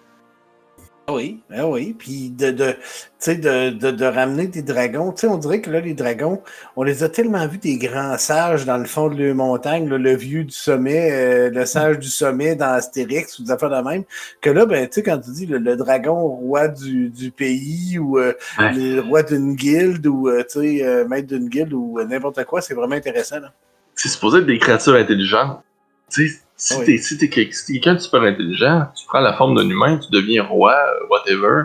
Ah 1.08 1.12
Oui, 1.14 1.40
ah 1.54 1.68
oui. 1.68 1.94
Puis 1.96 2.30
de, 2.30 2.50
de, 2.50 2.72
tu 2.72 2.78
sais, 3.20 3.36
de, 3.36 3.70
de, 3.70 3.92
de 3.92 4.04
ramener 4.04 4.48
des 4.48 4.62
dragons. 4.62 5.12
Tu 5.12 5.20
sais, 5.20 5.28
on 5.28 5.38
dirait 5.38 5.60
que 5.60 5.70
là, 5.70 5.78
les 5.80 5.94
dragons, 5.94 6.42
on 6.74 6.82
les 6.82 7.04
a 7.04 7.08
tellement 7.08 7.46
vus 7.46 7.58
des 7.58 7.76
grands 7.78 8.18
sages 8.18 8.64
dans 8.64 8.76
le 8.76 8.86
fond 8.86 9.08
de 9.08 9.22
la 9.22 9.32
montagne, 9.32 9.88
là, 9.88 9.98
le 9.98 10.16
vieux 10.16 10.42
du 10.42 10.52
sommet, 10.54 11.12
euh, 11.12 11.50
le 11.50 11.64
sage 11.64 12.00
du 12.00 12.08
sommet 12.08 12.56
dans 12.56 12.72
Astérix 12.72 13.38
ou 13.38 13.44
des 13.44 13.52
affaires 13.52 13.70
de 13.70 13.88
même, 13.88 14.02
que 14.40 14.50
là, 14.50 14.66
ben, 14.66 14.86
tu 14.88 14.94
sais, 14.94 15.02
quand 15.04 15.18
tu 15.18 15.30
dis 15.30 15.46
le, 15.46 15.58
le 15.58 15.76
dragon 15.76 16.26
roi 16.26 16.66
du, 16.66 17.08
du 17.10 17.30
pays 17.30 17.98
ou 18.00 18.18
euh, 18.18 18.32
Ouais. 18.58 18.72
le 18.74 19.00
roi 19.00 19.22
d'une 19.22 19.54
guilde 19.54 20.06
ou, 20.08 20.28
euh, 20.28 20.42
tu 20.42 20.60
sais, 20.60 20.84
euh, 20.84 21.06
maître 21.06 21.28
d'une 21.28 21.48
guilde 21.48 21.72
ou 21.72 22.00
euh, 22.00 22.04
n'importe 22.04 22.42
quoi, 22.44 22.60
c'est 22.60 22.74
vraiment 22.74 22.96
intéressant. 22.96 23.38
Là. 23.38 23.52
C'est 23.94 24.08
supposé 24.08 24.38
être 24.38 24.46
des 24.46 24.58
créatures 24.58 24.94
intelligentes. 24.94 25.60
Tu 26.10 26.28
sais, 26.28 26.38
si 26.56 26.74
Ah 26.74 26.78
oui. 26.80 26.86
t'es 26.86 26.98
si 26.98 27.16
si 27.18 27.72
quelqu'un 27.72 27.94
de 27.94 27.98
super 27.98 28.22
intelligent, 28.22 28.86
tu 28.98 29.06
prends 29.06 29.20
la 29.20 29.34
forme 29.34 29.54
d'un 29.56 29.68
humain, 29.68 29.98
tu 29.98 30.10
deviens 30.10 30.42
roi, 30.44 30.74
euh, 30.74 31.06
whatever, 31.10 31.64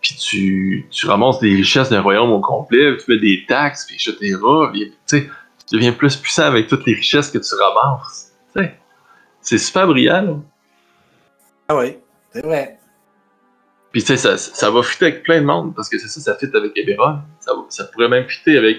puis 0.00 0.14
tu, 0.16 0.86
tu 0.90 1.06
ramasses 1.06 1.38
des 1.40 1.54
richesses 1.54 1.88
d'un 1.88 2.00
royaume 2.02 2.30
au 2.32 2.40
complet, 2.40 2.96
tu 2.98 3.04
fais 3.04 3.18
des 3.18 3.44
taxes, 3.48 3.86
puis 3.86 3.94
etc. 3.96 4.36
puis, 4.72 4.92
tu 5.08 5.30
deviens 5.72 5.92
plus 5.92 6.16
puissant 6.16 6.42
avec 6.44 6.66
toutes 6.68 6.84
les 6.86 6.94
richesses 6.94 7.30
que 7.30 7.38
tu 7.38 7.54
ramasses. 7.54 8.32
Tu 8.54 8.62
sais, 8.62 8.74
c'est 9.40 9.58
super 9.58 9.86
brillant. 9.86 10.22
là. 10.22 10.36
Ah 11.68 11.76
oui, 11.76 11.96
c'est 12.32 12.44
vrai. 12.44 12.78
Puis 13.92 14.02
tu 14.02 14.08
sais, 14.08 14.16
ça, 14.16 14.36
ça 14.36 14.70
va 14.70 14.82
fitter 14.82 15.06
avec 15.06 15.22
plein 15.22 15.40
de 15.40 15.46
monde, 15.46 15.74
parce 15.74 15.88
que 15.88 15.96
c'est 15.98 16.08
ça, 16.08 16.20
ça 16.20 16.36
fit 16.36 16.50
avec 16.54 16.76
Eberron. 16.76 17.20
Ça, 17.40 17.52
ça 17.68 17.84
pourrait 17.84 18.08
même 18.08 18.28
fitter 18.28 18.58
avec, 18.58 18.78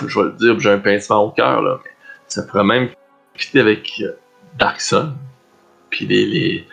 Ouf, 0.00 0.04
je 0.08 0.18
vais 0.18 0.24
le 0.24 0.32
dire, 0.32 0.58
j'ai 0.58 0.70
un 0.70 0.78
pincement 0.78 1.22
au 1.24 1.30
cœur, 1.30 1.60
là, 1.60 1.78
mais 1.84 1.90
ça 2.26 2.42
pourrait 2.42 2.64
même 2.64 2.88
fitter 3.34 3.60
avec 3.60 3.92
euh, 4.00 4.12
Dark 4.58 4.80
Sun, 4.80 5.16
puis 5.90 6.06
les, 6.06 6.26
les, 6.26 6.66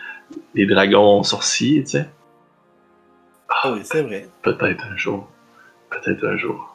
les 0.54 0.66
dragons 0.66 1.22
sorciers, 1.22 1.84
tu 1.84 1.90
sais. 1.90 2.08
Ah 3.48 3.72
oui, 3.72 3.80
c'est 3.84 4.02
vrai. 4.02 4.28
Peut-être 4.42 4.84
un 4.90 4.96
jour. 4.96 5.28
Peut-être 5.90 6.24
un 6.26 6.36
jour. 6.36 6.74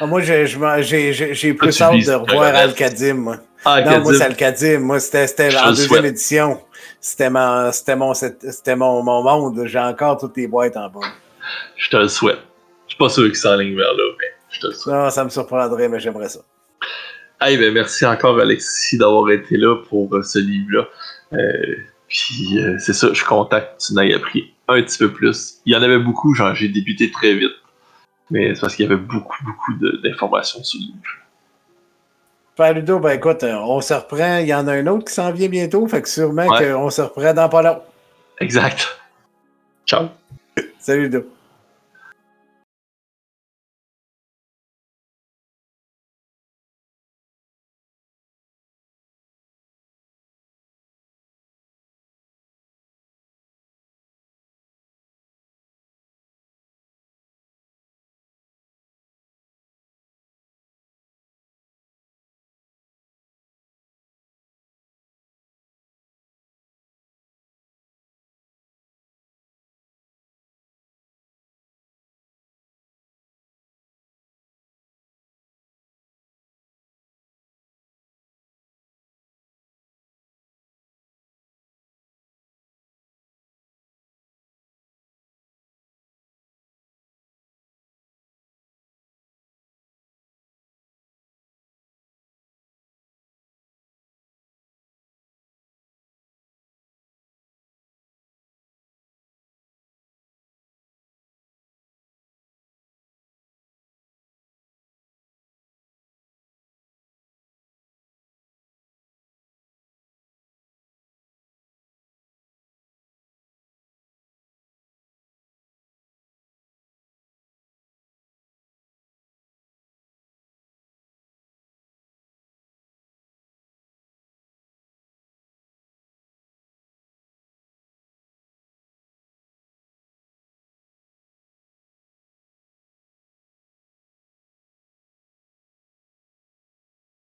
Ah, 0.00 0.06
moi, 0.06 0.20
j'ai 0.20 0.44
Toi, 0.46 1.56
plus 1.58 1.82
hâte 1.82 2.06
de 2.06 2.12
revoir 2.12 2.52
moi. 3.14 3.36
Ah, 3.64 3.80
Non, 3.82 4.00
moi, 4.00 4.14
c'est 4.14 4.22
Alcadim. 4.24 4.78
Moi, 4.80 5.00
c'était 5.00 5.56
en 5.56 5.68
deuxième 5.70 5.88
souhaite. 5.88 6.04
édition. 6.04 6.60
C'était 7.00 7.30
mon, 7.30 7.72
c'était 7.72 7.96
mon, 7.96 8.14
c'était 8.14 8.76
mon, 8.76 9.02
mon 9.02 9.22
monde. 9.22 9.62
J'ai 9.66 9.78
encore 9.78 10.18
toutes 10.18 10.36
les 10.36 10.46
boîtes 10.46 10.76
en 10.76 10.88
bas. 10.88 11.00
je 11.76 11.90
te 11.90 11.96
le 11.96 12.08
souhaite. 12.08 12.38
Je 12.86 12.94
suis 12.94 12.98
pas 12.98 13.08
sûr 13.08 13.24
qu'il 13.24 13.36
s'enligne 13.36 13.76
vers 13.76 13.92
là, 13.92 14.02
mais 14.20 14.26
je 14.50 14.60
te 14.60 14.66
le 14.68 14.72
souhaite. 14.74 14.94
Non, 14.94 15.10
ça 15.10 15.24
me 15.24 15.30
surprendrait, 15.30 15.88
mais 15.88 15.98
j'aimerais 16.00 16.28
ça. 16.28 16.40
Hey, 17.44 17.56
ben 17.56 17.74
merci 17.74 18.06
encore 18.06 18.38
Alexis 18.38 18.98
d'avoir 18.98 19.28
été 19.30 19.56
là 19.56 19.74
pour 19.88 20.14
euh, 20.14 20.22
ce 20.22 20.38
livre-là. 20.38 20.86
Euh, 21.32 21.76
puis 22.08 22.58
euh, 22.62 22.76
c'est 22.78 22.92
ça, 22.92 23.08
je 23.08 23.14
suis 23.14 23.24
content 23.24 23.58
que 23.60 23.84
tu 23.84 23.94
n'aies 23.94 24.14
appris 24.14 24.54
un 24.68 24.80
petit 24.80 24.98
peu 24.98 25.12
plus. 25.12 25.54
Il 25.66 25.72
y 25.72 25.76
en 25.76 25.82
avait 25.82 25.98
beaucoup, 25.98 26.34
genre 26.34 26.54
j'ai 26.54 26.68
débuté 26.68 27.10
très 27.10 27.34
vite. 27.34 27.50
Mais 28.30 28.54
c'est 28.54 28.60
parce 28.60 28.76
qu'il 28.76 28.84
y 28.84 28.88
avait 28.88 29.00
beaucoup, 29.00 29.44
beaucoup 29.44 29.72
d'informations 30.04 30.62
sur 30.62 30.78
le 30.80 30.86
livre. 30.86 30.98
Faire 32.56 32.74
Ludo, 32.74 33.00
ben 33.00 33.10
écoute, 33.10 33.42
on 33.42 33.80
se 33.80 33.94
reprend. 33.94 34.38
Il 34.38 34.46
y 34.46 34.54
en 34.54 34.68
a 34.68 34.74
un 34.74 34.86
autre 34.86 35.06
qui 35.06 35.12
s'en 35.14 35.32
vient 35.32 35.48
bientôt, 35.48 35.86
fait 35.88 36.00
que 36.00 36.08
sûrement 36.08 36.46
Ouais. 36.46 36.70
qu'on 36.72 36.90
se 36.90 37.02
reprend 37.02 37.34
dans 37.34 37.48
pas 37.48 37.62
long. 37.62 37.82
Exact. 38.38 39.00
Ciao. 39.84 40.08
Salut 40.78 41.08
Ludo. 41.08 41.26